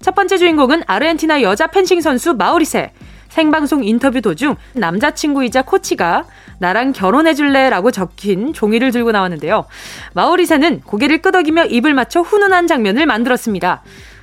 첫 0.00 0.14
번째 0.14 0.38
주인공은 0.38 0.82
아르헨티나 0.86 1.42
여자 1.42 1.66
펜싱 1.66 2.00
선수 2.00 2.34
마우리세. 2.34 2.92
생방송 3.28 3.84
인터뷰 3.84 4.22
도중 4.22 4.56
남자친구이자 4.74 5.62
코치가 5.62 6.24
나랑 6.58 6.92
결혼해줄래? 6.92 7.68
라고 7.68 7.90
적힌 7.90 8.52
종이를 8.54 8.92
들고 8.92 9.12
나왔는데요. 9.12 9.66
마우리세는 10.14 10.80
고개를 10.80 11.20
끄덕이며 11.20 11.66
입을 11.66 11.92
맞춰 11.92 12.20
훈훈한 12.22 12.66
장면을 12.66 13.04
만들었습니다. 13.04 13.82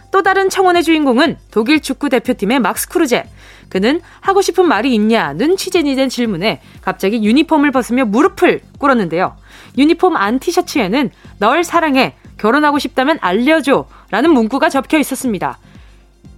또 0.10 0.22
다른 0.24 0.50
청혼의 0.50 0.84
주인공은 0.84 1.38
독일 1.52 1.80
축구 1.80 2.10
대표팀의 2.10 2.60
막스 2.60 2.90
크루제. 2.90 3.26
그는 3.70 4.02
하고 4.20 4.42
싶은 4.42 4.68
말이 4.68 4.94
있냐는 4.94 5.58
취재진이 5.58 5.96
된 5.96 6.10
질문에 6.10 6.62
갑자기 6.82 7.24
유니폼을 7.24 7.72
벗으며 7.72 8.06
무릎을 8.06 8.62
꿇었는데요. 8.78 9.36
유니폼 9.78 10.16
안 10.16 10.38
티셔츠에는 10.38 11.10
널 11.40 11.64
사랑해, 11.64 12.16
결혼하고 12.44 12.78
싶다면 12.78 13.20
알려줘 13.22 13.86
라는 14.12 14.34
문구가 14.34 14.68
적혀 14.68 14.98
있었습니다. 14.98 15.58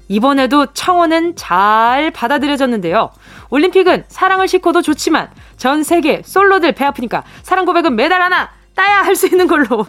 이번에도 0.08 0.68
청원은 0.68 1.36
잘 1.36 2.12
받아들여졌는데요. 2.12 3.10
올림픽은 3.49 4.06
사랑을 4.08 4.47
싣고도 4.47 4.84
좋지만 4.84 5.32
전 5.58 5.82
세계 5.82 6.22
솔로들 6.24 6.74
배 6.74 6.86
아프니까 6.86 7.24
사랑 7.41 7.66
고백은 7.66 7.95
메달 7.95 8.22
하나 8.22 8.51
따야 8.76 9.01
할 9.01 9.16
수 9.16 9.26
있는 9.26 9.47
걸로. 9.47 9.88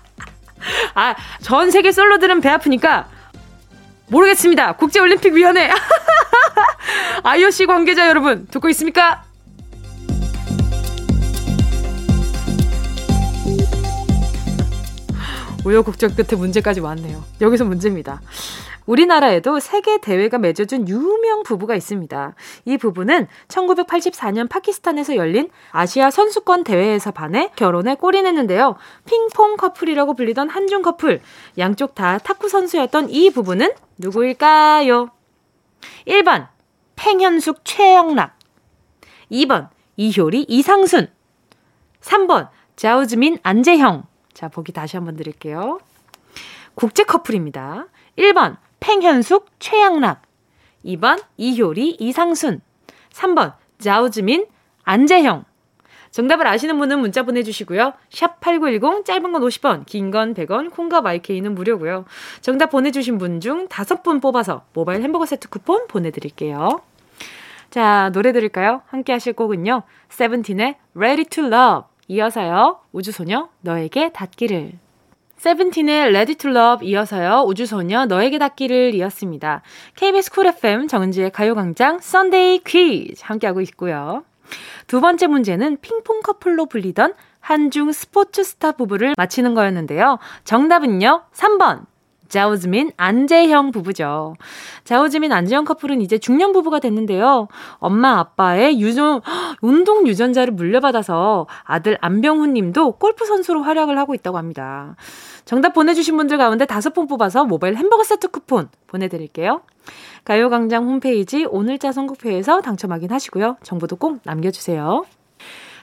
아, 0.94 1.14
전 1.42 1.70
세계 1.70 1.92
솔로들은 1.92 2.40
배 2.40 2.48
아프니까 2.48 3.08
모르겠습니다. 4.08 4.72
국제올림픽위원회. 4.76 5.70
IOC 7.24 7.66
관계자 7.66 8.08
여러분, 8.08 8.46
듣고 8.46 8.70
있습니까? 8.70 9.25
우여곡절 15.66 16.14
끝에 16.14 16.38
문제까지 16.38 16.80
왔네요. 16.80 17.24
여기서 17.40 17.64
문제입니다. 17.64 18.22
우리나라에도 18.86 19.58
세계 19.58 20.00
대회가 20.00 20.38
맺어준 20.38 20.88
유명 20.88 21.42
부부가 21.42 21.74
있습니다. 21.74 22.34
이 22.66 22.76
부부는 22.76 23.26
1984년 23.48 24.48
파키스탄에서 24.48 25.16
열린 25.16 25.50
아시아 25.72 26.12
선수권 26.12 26.62
대회에서 26.62 27.10
반해 27.10 27.50
결혼에 27.56 27.96
골인했는데요. 27.96 28.76
핑퐁 29.06 29.56
커플이라고 29.56 30.14
불리던 30.14 30.48
한중 30.48 30.82
커플. 30.82 31.20
양쪽 31.58 31.96
다 31.96 32.18
탁구 32.18 32.48
선수였던 32.48 33.10
이 33.10 33.30
부부는 33.30 33.72
누구일까요? 33.98 35.10
1번 36.06 36.46
팽현숙 36.94 37.64
최영락 37.64 38.38
2번 39.32 39.68
이효리 39.96 40.46
이상순 40.48 41.08
3번 42.00 42.48
자우즈민 42.76 43.38
안재형 43.42 44.04
자, 44.36 44.48
보기 44.48 44.70
다시 44.70 44.98
한번 44.98 45.16
드릴게요. 45.16 45.80
국제 46.74 47.04
커플입니다. 47.04 47.86
1번, 48.18 48.58
팽현숙, 48.80 49.46
최양락. 49.58 50.20
2번, 50.84 51.22
이효리, 51.38 51.96
이상순. 51.98 52.60
3번, 53.14 53.54
자우즈민, 53.78 54.44
안재형. 54.84 55.46
정답을 56.10 56.46
아시는 56.46 56.78
분은 56.78 56.98
문자 57.00 57.22
보내주시고요. 57.22 57.94
샵 58.10 58.38
8910, 58.40 59.06
짧은 59.06 59.32
건 59.32 59.40
50원, 59.40 59.86
긴 59.86 60.10
건 60.10 60.34
100원, 60.34 60.70
콩과 60.70 61.00
마이케이는 61.00 61.54
무료고요. 61.54 62.04
정답 62.42 62.66
보내주신 62.66 63.16
분중 63.16 63.68
다섯 63.68 64.02
분 64.02 64.20
뽑아서 64.20 64.66
모바일 64.74 65.00
햄버거 65.00 65.24
세트 65.24 65.48
쿠폰 65.48 65.86
보내드릴게요. 65.88 66.82
자, 67.70 68.10
노래 68.12 68.32
들을까요? 68.32 68.82
함께 68.88 69.12
하실 69.12 69.32
곡은요. 69.32 69.82
세븐틴의 70.10 70.76
Ready 70.94 71.24
to 71.24 71.46
Love. 71.46 71.95
이어서요. 72.08 72.80
우주소녀, 72.92 73.48
너에게 73.60 74.10
닿기를. 74.12 74.72
세븐틴의 75.38 76.06
Ready 76.06 76.34
to 76.36 76.50
Love 76.50 76.88
이어서요. 76.88 77.44
우주소녀, 77.46 78.06
너에게 78.06 78.38
닿기를 78.38 78.94
이었습니다. 78.94 79.62
KBS 79.96 80.30
쿨 80.30 80.46
FM 80.46 80.88
정은지의 80.88 81.30
가요광장 81.30 81.98
Sunday 82.00 82.60
퀴즈 82.64 83.22
함께하고 83.24 83.60
있고요. 83.62 84.24
두 84.86 85.00
번째 85.00 85.26
문제는 85.26 85.78
핑퐁 85.80 86.22
커플로 86.22 86.66
불리던 86.66 87.14
한중 87.40 87.92
스포츠 87.92 88.42
스타 88.44 88.72
부부를 88.72 89.14
맞히는 89.16 89.54
거였는데요. 89.54 90.18
정답은요. 90.44 91.22
3번. 91.32 91.84
자오즈민, 92.28 92.92
안재형 92.96 93.70
부부죠. 93.70 94.34
자오즈민, 94.84 95.32
안재형 95.32 95.64
커플은 95.64 96.00
이제 96.00 96.18
중년 96.18 96.52
부부가 96.52 96.78
됐는데요. 96.78 97.48
엄마, 97.78 98.18
아빠의 98.18 98.80
유전, 98.80 99.20
운동 99.62 100.06
유전자를 100.06 100.52
물려받아서 100.54 101.46
아들 101.64 101.98
안병훈 102.00 102.52
님도 102.54 102.92
골프 102.92 103.24
선수로 103.24 103.62
활약을 103.62 103.98
하고 103.98 104.14
있다고 104.14 104.38
합니다. 104.38 104.96
정답 105.44 105.74
보내주신 105.74 106.16
분들 106.16 106.38
가운데 106.38 106.66
다섯 106.66 106.92
분 106.92 107.06
뽑아서 107.06 107.44
모바일 107.44 107.76
햄버거 107.76 108.02
세트 108.02 108.28
쿠폰 108.28 108.68
보내드릴게요. 108.86 109.62
가요광장 110.24 110.84
홈페이지 110.84 111.44
오늘자 111.44 111.92
선곡표에서 111.92 112.60
당첨 112.60 112.92
확인하시고요. 112.92 113.58
정보도 113.62 113.96
꼭 113.96 114.20
남겨주세요. 114.24 115.04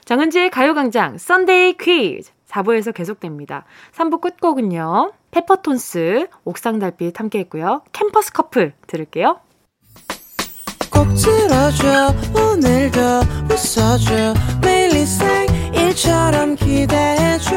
정은지의 0.04 0.50
가요광장 0.50 1.16
Sunday 1.16 1.78
퀴즈 1.78 2.33
4부에서 2.54 2.94
계속됩니다. 2.94 3.64
3부 3.92 4.20
끝곡은요. 4.20 5.12
페퍼톤스, 5.30 6.28
옥상달빛 6.44 7.18
함께 7.18 7.40
했고요. 7.40 7.82
캠퍼스 7.92 8.32
커플 8.32 8.74
들을게요. 8.86 9.40
꼭 10.90 11.08
들어줘 11.14 12.14
오늘도 12.34 13.00
웃어줘 13.50 14.34
매일 14.62 14.94
일상일처럼 14.94 16.54
기대해줘 16.54 17.54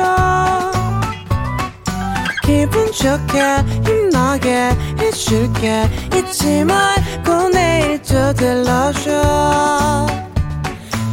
기분 2.43 2.91
좋게 2.91 3.57
힘나게 3.85 4.71
해줄게 4.99 5.83
잊지 6.15 6.63
말고 6.63 7.49
내일 7.49 8.01
또 8.01 8.33
들러줘 8.33 9.11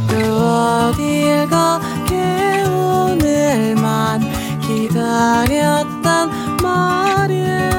또 0.09 0.15
어딜 0.15 1.47
가게 1.47 2.44
기다렸단 5.15 6.29
말이야 6.61 7.69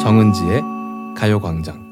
정은지의 0.00 0.62
가요광장 1.14 1.84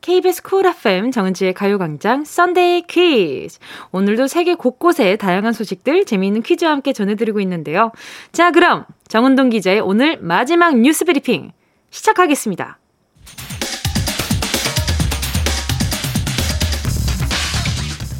KBS 0.00 0.42
쿨 0.42 0.66
FM 0.66 1.12
정은지의 1.12 1.54
가요광장 1.54 2.24
Sunday 2.24 2.86
퀴즈. 2.88 3.58
오늘도 3.92 4.26
세계 4.26 4.54
곳곳에 4.54 5.16
다양한 5.16 5.52
소식들 5.52 6.04
재미있는 6.06 6.42
퀴즈와 6.42 6.72
함께 6.72 6.92
전해드리고 6.92 7.40
있는데요. 7.40 7.92
자, 8.32 8.50
그럼 8.50 8.84
정은동 9.06 9.50
기자의 9.50 9.80
오늘 9.80 10.18
마지막 10.20 10.78
뉴스 10.78 11.04
브리핑 11.04 11.52
시작하겠습니다. 11.90 12.78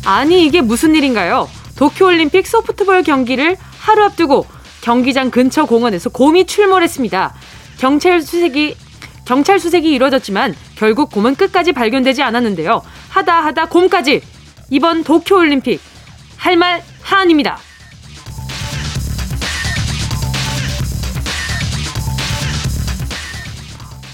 아니 0.05 0.45
이게 0.47 0.61
무슨 0.61 0.95
일인가요? 0.95 1.49
도쿄올림픽 1.79 2.47
소프트볼 2.47 3.05
경기를 3.05 3.57
하루 3.79 4.03
앞두고 4.05 4.45
경기장 4.81 5.31
근처 5.31 5.65
공원에서 5.65 6.11
곰이 6.11 6.45
출몰했습니다. 6.45 7.35
경찰 7.79 8.21
수색이 8.21 8.77
경찰 9.25 9.61
수색이 9.61 9.89
이루어졌지만 9.93 10.55
결국 10.75 11.11
곰은 11.13 11.37
끝까지 11.37 11.73
발견되지 11.73 12.23
않았는데요. 12.23 12.83
하다 13.11 13.45
하다 13.45 13.67
곰까지 13.67 14.23
이번 14.71 15.05
도쿄올림픽 15.05 15.81
할 16.37 16.57
말 16.57 16.83
하안입니다. 17.03 17.59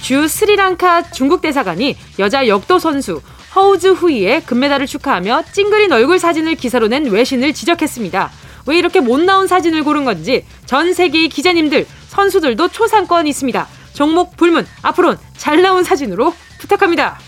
주 0.02 0.28
스리랑카 0.28 1.10
중국 1.12 1.40
대사관이 1.40 1.96
여자 2.18 2.46
역도 2.46 2.78
선수 2.78 3.22
허우즈 3.54 3.92
후이의 3.92 4.44
금메달을 4.46 4.86
축하하며 4.86 5.44
찡그린 5.52 5.92
얼굴 5.92 6.18
사진을 6.18 6.56
기사로 6.56 6.88
낸 6.88 7.06
외신을 7.06 7.54
지적했습니다. 7.54 8.30
왜 8.66 8.78
이렇게 8.78 9.00
못 9.00 9.20
나온 9.20 9.46
사진을 9.46 9.84
고른 9.84 10.04
건지 10.04 10.44
전 10.66 10.92
세계의 10.92 11.28
기자님들, 11.28 11.86
선수들도 12.08 12.68
초상권 12.68 13.26
있습니다. 13.26 13.68
종목 13.92 14.36
불문, 14.36 14.66
앞으로는 14.82 15.18
잘 15.36 15.62
나온 15.62 15.84
사진으로 15.84 16.34
부탁합니다. 16.58 17.18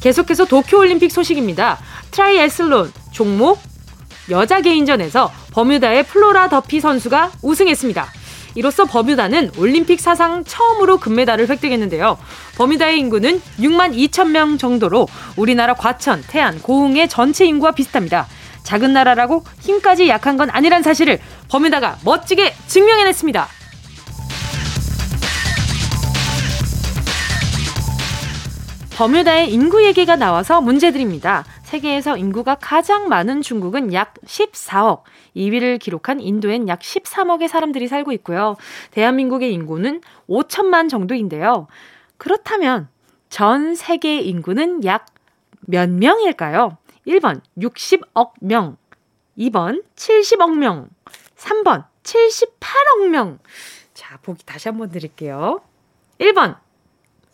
계속해서 0.00 0.46
도쿄올림픽 0.46 1.10
소식입니다. 1.10 1.78
트라이애슬론 2.12 2.92
종목 3.12 3.60
여자 4.30 4.60
개인전에서 4.60 5.32
버뮤다의 5.52 6.04
플로라 6.04 6.48
더피 6.48 6.80
선수가 6.80 7.32
우승했습니다. 7.42 8.19
이로써 8.54 8.84
버뮤다는 8.84 9.52
올림픽 9.58 10.00
사상 10.00 10.44
처음으로 10.44 10.98
금메달을 10.98 11.48
획득했는데요. 11.48 12.18
버뮤다의 12.56 12.98
인구는 12.98 13.40
6만 13.58 13.94
2천 13.94 14.30
명 14.30 14.58
정도로 14.58 15.08
우리나라 15.36 15.74
과천, 15.74 16.24
태안, 16.26 16.60
고흥의 16.60 17.08
전체 17.08 17.44
인구와 17.46 17.72
비슷합니다. 17.72 18.26
작은 18.62 18.92
나라라고 18.92 19.44
힘까지 19.60 20.08
약한 20.08 20.36
건 20.36 20.50
아니란 20.50 20.82
사실을 20.82 21.18
버뮤다가 21.48 21.98
멋지게 22.04 22.54
증명해냈습니다. 22.66 23.48
버뮤다의 28.96 29.50
인구 29.50 29.82
얘기가 29.82 30.16
나와서 30.16 30.60
문제 30.60 30.92
드립니다. 30.92 31.44
세계에서 31.70 32.16
인구가 32.16 32.56
가장 32.56 33.08
많은 33.08 33.42
중국은 33.42 33.92
약 33.92 34.14
14억, 34.24 35.02
2위를 35.36 35.78
기록한 35.78 36.20
인도엔 36.20 36.68
약 36.68 36.80
13억의 36.80 37.48
사람들이 37.48 37.86
살고 37.88 38.12
있고요. 38.12 38.56
대한민국의 38.90 39.52
인구는 39.54 40.00
5천만 40.28 40.88
정도인데요. 40.88 41.68
그렇다면 42.16 42.88
전 43.28 43.74
세계 43.74 44.20
인구는 44.20 44.84
약 44.84 45.06
몇 45.60 45.88
명일까요? 45.88 46.76
1번 47.06 47.40
60억 47.58 48.32
명, 48.40 48.76
2번 49.38 49.84
70억 49.94 50.56
명, 50.56 50.88
3번 51.36 51.84
78억 52.02 53.08
명. 53.08 53.38
자, 53.94 54.18
보기 54.22 54.44
다시 54.44 54.68
한번 54.68 54.90
드릴게요. 54.90 55.62
1번 56.18 56.58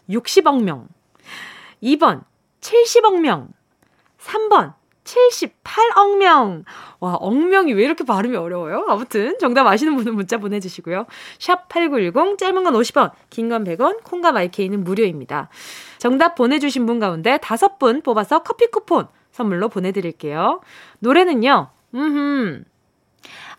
60억 0.08 0.62
명, 0.62 0.88
2번 1.82 2.24
70억 2.60 3.20
명, 3.20 3.48
3번 4.26 4.74
78억 5.04 6.18
명. 6.18 6.64
와, 6.98 7.14
억명이 7.14 7.72
왜 7.74 7.84
이렇게 7.84 8.04
발음이 8.04 8.36
어려워요? 8.36 8.84
아무튼 8.88 9.38
정답 9.38 9.66
아시는 9.68 9.94
분은 9.94 10.16
문자 10.16 10.38
보내 10.38 10.58
주시고요. 10.58 11.06
샵 11.38 11.68
8910 11.68 12.36
짧은 12.38 12.64
건 12.64 12.74
50원, 12.74 13.12
긴 13.30 13.48
건 13.48 13.62
100원, 13.64 14.02
콩과 14.02 14.32
마이케이는 14.32 14.82
무료입니다. 14.82 15.48
정답 15.98 16.34
보내 16.34 16.58
주신 16.58 16.86
분 16.86 16.98
가운데 16.98 17.38
다섯 17.38 17.78
분 17.78 18.02
뽑아서 18.02 18.40
커피 18.42 18.66
쿠폰 18.66 19.06
선물로 19.30 19.68
보내 19.68 19.92
드릴게요. 19.92 20.60
노래는요. 20.98 21.68
음흠. 21.94 22.64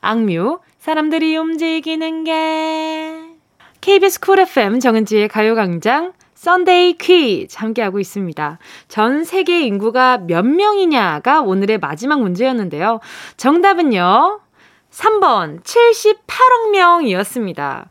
악뮤 0.01 0.59
사람들이 0.79 1.37
움직이는 1.37 2.23
게 2.25 3.23
KBS 3.79 4.19
쿨 4.19 4.39
FM 4.39 4.79
정은지의 4.81 5.29
가요광장 5.29 6.11
Sunday 6.37 6.99
퀴즈 6.99 7.57
함께하고 7.57 7.99
있습니다. 7.99 8.59
전 8.87 9.23
세계 9.23 9.61
인구가 9.61 10.19
몇 10.19 10.45
명이냐가 10.45 11.41
오늘의 11.41 11.79
마지막 11.79 12.21
문제였는데요. 12.21 12.99
정답은요. 13.37 14.41
3번 14.91 15.63
78억 15.63 16.69
명이었습니다. 16.71 17.89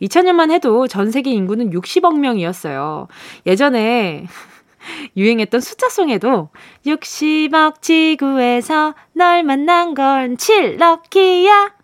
2000년만 0.00 0.52
해도 0.52 0.86
전 0.86 1.10
세계 1.10 1.32
인구는 1.32 1.70
60억 1.70 2.20
명이었어요. 2.20 3.08
예전에 3.46 4.26
유행했던 5.16 5.60
숫자송에도 5.60 6.50
60억 6.86 7.82
지구에서 7.82 8.94
널 9.12 9.42
만난 9.42 9.94
건 9.94 10.36
7럭키야 10.36 11.77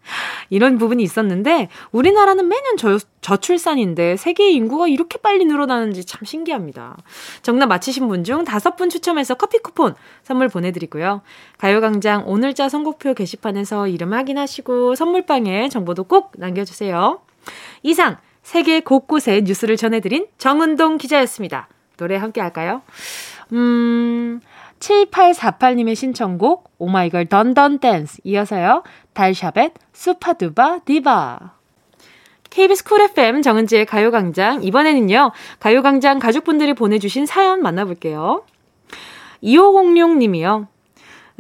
이런 0.51 0.79
부분이 0.79 1.03
있었는데 1.03 1.69
우리나라는 1.93 2.49
매년 2.49 2.77
저, 2.77 2.99
저출산인데 3.21 4.17
세계 4.17 4.51
인구가 4.51 4.89
이렇게 4.89 5.19
빨리 5.19 5.45
늘어나는지 5.45 6.05
참 6.05 6.25
신기합니다. 6.25 6.97
정답 7.43 7.67
맞히신 7.67 8.09
분 8.09 8.25
중 8.25 8.45
다섯 8.45 8.77
분 8.77 8.89
추첨해서 8.89 9.35
커피 9.35 9.59
쿠폰 9.59 9.95
선물 10.23 10.49
보내드리고요. 10.49 11.23
가요광장 11.59 12.25
오늘자 12.27 12.69
선곡표 12.69 13.15
게시판에서 13.15 13.87
이름 13.89 14.13
확인하시고 14.13 14.95
선물방에 14.95 15.69
정보도 15.69 16.05
꼭 16.05 16.33
남겨주세요. 16.37 17.21
이상 17.83 18.17
세계 18.43 18.81
곳곳의 18.81 19.43
뉴스를 19.43 19.77
전해드린 19.77 20.27
정은동 20.39 20.99
기자였습니다. 20.99 21.69
노래 21.97 22.17
함께 22.17 22.41
할까요? 22.41 22.83
음, 23.53 24.41
7848님의 24.85 25.95
신청곡 25.95 26.71
오마이걸 26.79 27.27
던던 27.27 27.79
댄스 27.79 28.21
이어서요. 28.25 28.83
달샤벳 29.15 29.73
수파두바 29.93 30.81
디바 30.85 31.55
KBS 32.51 32.85
쿨 32.85 33.01
FM 33.01 33.43
정은지의 33.43 33.87
가요광장 33.87 34.63
이번에는요. 34.63 35.33
가요광장 35.59 36.19
가족분들이 36.19 36.75
보내주신 36.75 37.27
사연 37.27 37.63
만나볼게요. 37.63 38.45
2506님이요. 39.43 40.67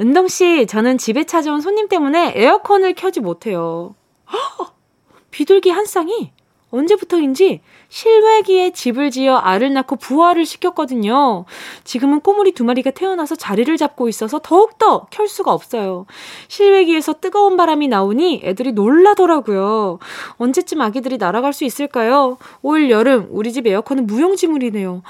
은동씨 0.00 0.66
저는 0.66 0.98
집에 0.98 1.24
찾아온 1.24 1.60
손님 1.60 1.88
때문에 1.88 2.32
에어컨을 2.34 2.94
켜지 2.94 3.20
못해요. 3.20 3.94
허! 4.32 4.74
비둘기 5.30 5.70
한 5.70 5.84
쌍이 5.84 6.32
언제부터인지 6.74 7.60
실외기에 7.88 8.70
집을 8.70 9.10
지어 9.10 9.36
알을 9.36 9.72
낳고 9.72 9.96
부화를 9.96 10.44
시켰거든요. 10.44 11.44
지금은 11.84 12.20
꼬물이 12.20 12.52
두 12.52 12.64
마리가 12.64 12.90
태어나서 12.90 13.36
자리를 13.36 13.74
잡고 13.76 14.08
있어서 14.08 14.40
더욱더 14.42 15.06
켤 15.10 15.26
수가 15.26 15.52
없어요. 15.52 16.06
실외기에서 16.48 17.14
뜨거운 17.20 17.56
바람이 17.56 17.88
나오니 17.88 18.42
애들이 18.44 18.72
놀라더라고요. 18.72 19.98
언제쯤 20.36 20.80
아기들이 20.80 21.16
날아갈 21.18 21.52
수 21.52 21.64
있을까요? 21.64 22.38
올 22.62 22.90
여름 22.90 23.28
우리 23.30 23.52
집 23.52 23.66
에어컨은 23.66 24.06
무용지물이네요. 24.06 25.02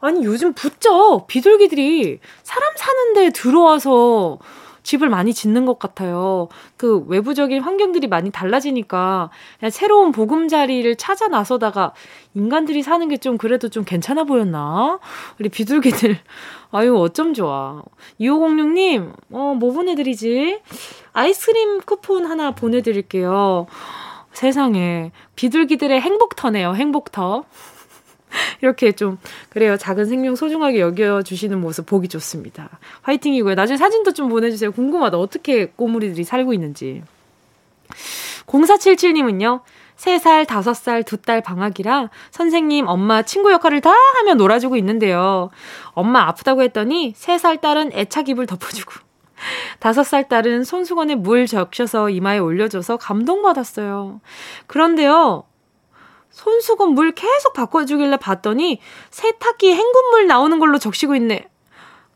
아니 0.00 0.22
요즘 0.26 0.52
붙죠 0.52 1.26
비둘기들이 1.26 2.18
사람 2.42 2.72
사는데 2.76 3.30
들어와서 3.30 4.38
집을 4.84 5.08
많이 5.08 5.34
짓는 5.34 5.66
것 5.66 5.80
같아요. 5.80 6.48
그 6.76 6.98
외부적인 7.08 7.60
환경들이 7.62 8.06
많이 8.06 8.30
달라지니까 8.30 9.30
새로운 9.72 10.12
보금자리를 10.12 10.94
찾아 10.96 11.26
나서다가 11.26 11.92
인간들이 12.34 12.82
사는 12.84 13.08
게 13.08 13.16
좀 13.24 13.38
그래도 13.38 13.68
좀 13.70 13.84
괜찮아 13.84 14.24
보였나? 14.24 14.98
우리 15.40 15.48
비둘기들. 15.48 16.18
아유, 16.72 16.94
어쩜 16.98 17.32
좋아. 17.32 17.82
2506님, 18.20 19.12
어, 19.32 19.54
뭐 19.58 19.72
보내드리지? 19.72 20.60
아이스크림 21.14 21.80
쿠폰 21.80 22.26
하나 22.26 22.50
보내드릴게요. 22.50 23.66
세상에. 24.32 25.12
비둘기들의 25.36 25.98
행복터네요, 26.00 26.74
행복터. 26.74 27.44
이렇게 28.62 28.92
좀 28.92 29.18
그래요. 29.48 29.76
작은 29.76 30.06
생명 30.06 30.36
소중하게 30.36 30.80
여겨 30.80 31.22
주시는 31.22 31.60
모습 31.60 31.86
보기 31.86 32.08
좋습니다. 32.08 32.68
화이팅이고요. 33.02 33.54
나중에 33.54 33.76
사진도 33.76 34.12
좀 34.12 34.28
보내주세요. 34.28 34.72
궁금하다. 34.72 35.18
어떻게 35.18 35.66
꼬물이들이 35.66 36.24
살고 36.24 36.52
있는지. 36.52 37.02
0477님은요. 38.46 39.60
3살, 39.96 40.46
5살, 40.46 41.04
2딸 41.04 41.42
방학이라 41.44 42.10
선생님, 42.32 42.88
엄마, 42.88 43.22
친구 43.22 43.52
역할을 43.52 43.80
다 43.80 43.92
하며 43.92 44.34
놀아주고 44.34 44.76
있는데요. 44.76 45.50
엄마 45.92 46.22
아프다고 46.22 46.62
했더니 46.62 47.14
3살 47.16 47.60
딸은 47.60 47.92
애착 47.94 48.28
입을 48.28 48.46
덮어주고 48.46 48.92
5살 49.80 50.28
딸은 50.28 50.64
손수건에 50.64 51.14
물 51.14 51.46
적셔서 51.46 52.10
이마에 52.10 52.38
올려줘서 52.38 52.96
감동받았어요. 52.96 54.20
그런데요. 54.66 55.44
손수건 56.34 56.90
물 56.90 57.12
계속 57.12 57.52
바꿔주길래 57.52 58.16
봤더니 58.16 58.80
세탁기 59.10 59.72
헹군물 59.72 60.26
나오는 60.26 60.58
걸로 60.58 60.78
적시고 60.78 61.14
있네. 61.14 61.48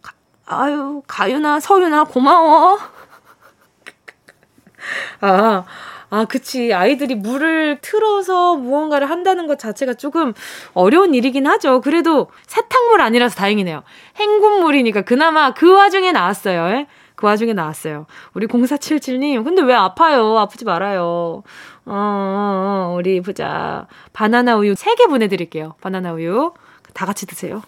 가, 0.03 0.13
아유, 0.45 1.03
가유나 1.07 1.61
서유나 1.61 2.05
고마워. 2.05 2.81
아, 5.23 5.65
아, 6.11 6.25
그치. 6.25 6.75
아이들이 6.75 7.15
물을 7.15 7.79
틀어서 7.81 8.57
무언가를 8.57 9.09
한다는 9.09 9.47
것 9.47 9.61
자체가 9.61 9.95
조금 9.95 10.35
어려운 10.75 11.15
일이긴 11.15 11.47
하죠. 11.47 11.81
그래도 11.81 12.29
세탁물 12.47 13.01
아니라서 13.01 13.37
다행이네요. 13.37 13.85
헹군물이니까 14.19 15.03
그나마 15.03 15.55
그 15.55 15.73
와중에 15.73 16.11
나왔어요. 16.11 16.69
에? 16.71 16.87
그 17.19 17.27
와중에 17.27 17.53
나왔어요. 17.53 18.07
우리 18.33 18.47
0477님, 18.47 19.43
근데 19.43 19.61
왜 19.61 19.75
아파요? 19.75 20.39
아프지 20.39 20.65
말아요. 20.65 21.03
어, 21.03 21.43
어, 21.87 21.93
어, 21.93 22.95
우리 22.97 23.21
보자. 23.21 23.89
바나나 24.13 24.55
우유 24.57 24.75
3개 24.75 25.09
보내드릴게요. 25.09 25.75
바나나 25.81 26.13
우유. 26.13 26.53
다 26.95 27.07
같이 27.07 27.27
드세요. 27.27 27.61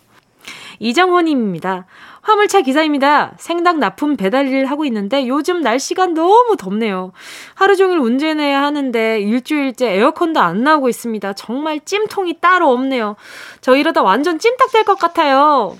이정호님입니다. 0.78 1.86
화물차 2.22 2.60
기사입니다. 2.60 3.32
생닭 3.38 3.78
납품 3.78 4.16
배달 4.16 4.46
일 4.46 4.66
하고 4.66 4.84
있는데 4.84 5.26
요즘 5.26 5.62
날씨가 5.62 6.06
너무 6.06 6.54
덥네요. 6.56 7.10
하루 7.56 7.74
종일 7.76 7.98
운전해야 7.98 8.62
하는데 8.62 9.20
일주일째 9.20 9.94
에어컨도 9.96 10.38
안 10.38 10.62
나오고 10.62 10.88
있습니다. 10.88 11.32
정말 11.32 11.80
찜통이 11.84 12.38
따로 12.40 12.70
없네요. 12.70 13.16
저 13.60 13.74
이러다 13.74 14.02
완전 14.02 14.38
찜닭 14.38 14.70
될 14.70 14.84
것 14.84 14.96
같아요. 14.96 15.76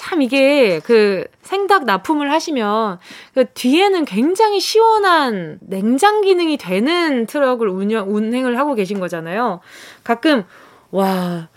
참 0.00 0.22
이게 0.22 0.80
그 0.82 1.26
생닭 1.42 1.84
납품을 1.84 2.32
하시면 2.32 2.98
그 3.34 3.44
뒤에는 3.52 4.06
굉장히 4.06 4.58
시원한 4.58 5.58
냉장 5.60 6.22
기능이 6.22 6.56
되는 6.56 7.26
트럭을 7.26 7.68
운영 7.68 8.10
운행을 8.10 8.56
하고 8.58 8.74
계신 8.74 8.98
거잖아요. 8.98 9.60
가끔 10.02 10.44
와 10.90 11.50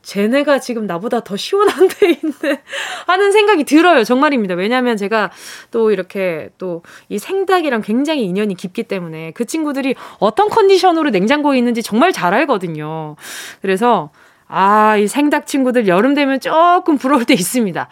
쟤네가 0.00 0.60
지금 0.60 0.86
나보다 0.86 1.20
더 1.20 1.36
시원한 1.36 1.88
데 2.00 2.08
있네 2.12 2.62
하는 3.06 3.32
생각이 3.32 3.64
들어요. 3.64 4.02
정말입니다. 4.02 4.54
왜냐하면 4.54 4.96
제가 4.96 5.30
또 5.70 5.90
이렇게 5.90 6.48
또 6.56 6.82
이 7.10 7.18
생닭이랑 7.18 7.82
굉장히 7.82 8.24
인연이 8.24 8.54
깊기 8.54 8.84
때문에 8.84 9.32
그 9.32 9.44
친구들이 9.44 9.94
어떤 10.20 10.48
컨디션으로 10.48 11.10
냉장고에 11.10 11.58
있는지 11.58 11.82
정말 11.82 12.12
잘 12.12 12.32
알거든요. 12.32 13.16
그래서 13.60 14.10
아, 14.52 14.96
이 14.96 15.06
생닭 15.06 15.46
친구들 15.46 15.86
여름 15.86 16.14
되면 16.14 16.40
조금 16.40 16.98
부러울 16.98 17.24
때 17.24 17.34
있습니다. 17.34 17.88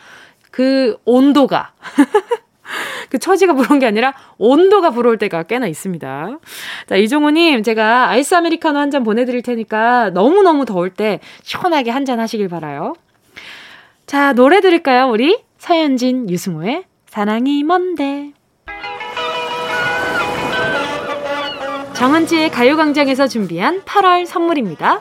그 0.51 0.97
온도가. 1.05 1.73
그 3.11 3.19
처지가 3.19 3.55
부러운 3.55 3.79
게 3.79 3.87
아니라 3.87 4.13
온도가 4.37 4.91
부러울 4.91 5.17
때가 5.19 5.45
꽤나 5.45 5.67
있습니다. 5.69 6.39
자, 6.87 6.97
이종우님, 6.97 7.63
제가 7.63 8.09
아이스 8.11 8.35
아메리카노 8.35 8.79
한 8.79 8.91
잔 8.91 9.05
보내드릴 9.05 9.43
테니까 9.43 10.11
너무너무 10.11 10.65
더울 10.67 10.91
때 10.91 11.21
시원하게 11.43 11.91
한 11.91 12.05
잔 12.05 12.21
하시길 12.21 12.49
바라요. 12.49 12.95
자, 14.07 14.33
노래 14.33 14.61
들을까요, 14.61 15.09
우리? 15.11 15.39
서현진, 15.59 16.29
유승호의 16.29 16.85
사랑이 17.07 17.63
뭔데. 17.65 18.33
정은지의 21.95 22.51
가요광장에서 22.51 23.27
준비한 23.27 23.83
8월 23.83 24.25
선물입니다. 24.27 25.01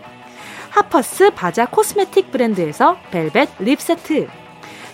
하퍼스 0.71 1.31
바자 1.31 1.65
코스메틱 1.65 2.31
브랜드에서 2.31 2.97
벨벳 3.11 3.49
립 3.59 3.81
세트. 3.81 4.27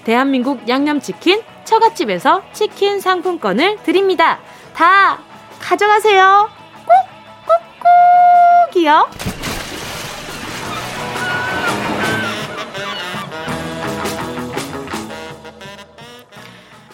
대한민국 0.04 0.68
양념치킨 0.68 1.42
처갓집에서 1.64 2.42
치킨 2.52 3.00
상품권을 3.00 3.78
드립니다. 3.84 4.40
다 4.74 5.20
가져가세요. 5.60 6.50
꾹 7.46 7.54
꾹꾹이요. 8.74 9.08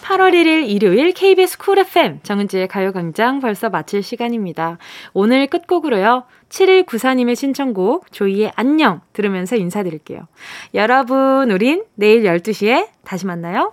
8월 0.04 0.34
1일 0.34 0.68
일요일 0.68 1.12
KBS 1.14 1.56
쿨 1.56 1.78
FM 1.78 2.20
정은지의 2.22 2.68
가요광장 2.68 3.40
벌써 3.40 3.70
마칠 3.70 4.02
시간입니다. 4.02 4.76
오늘 5.14 5.46
끝곡으로요. 5.46 6.24
7194님의 6.50 7.34
신청곡 7.34 8.12
조이의 8.12 8.52
안녕 8.54 9.00
들으면서 9.14 9.56
인사드릴게요. 9.56 10.28
여러분, 10.74 11.50
우린 11.50 11.84
내일 11.94 12.24
12시에 12.24 12.88
다시 13.02 13.24
만나요. 13.24 13.72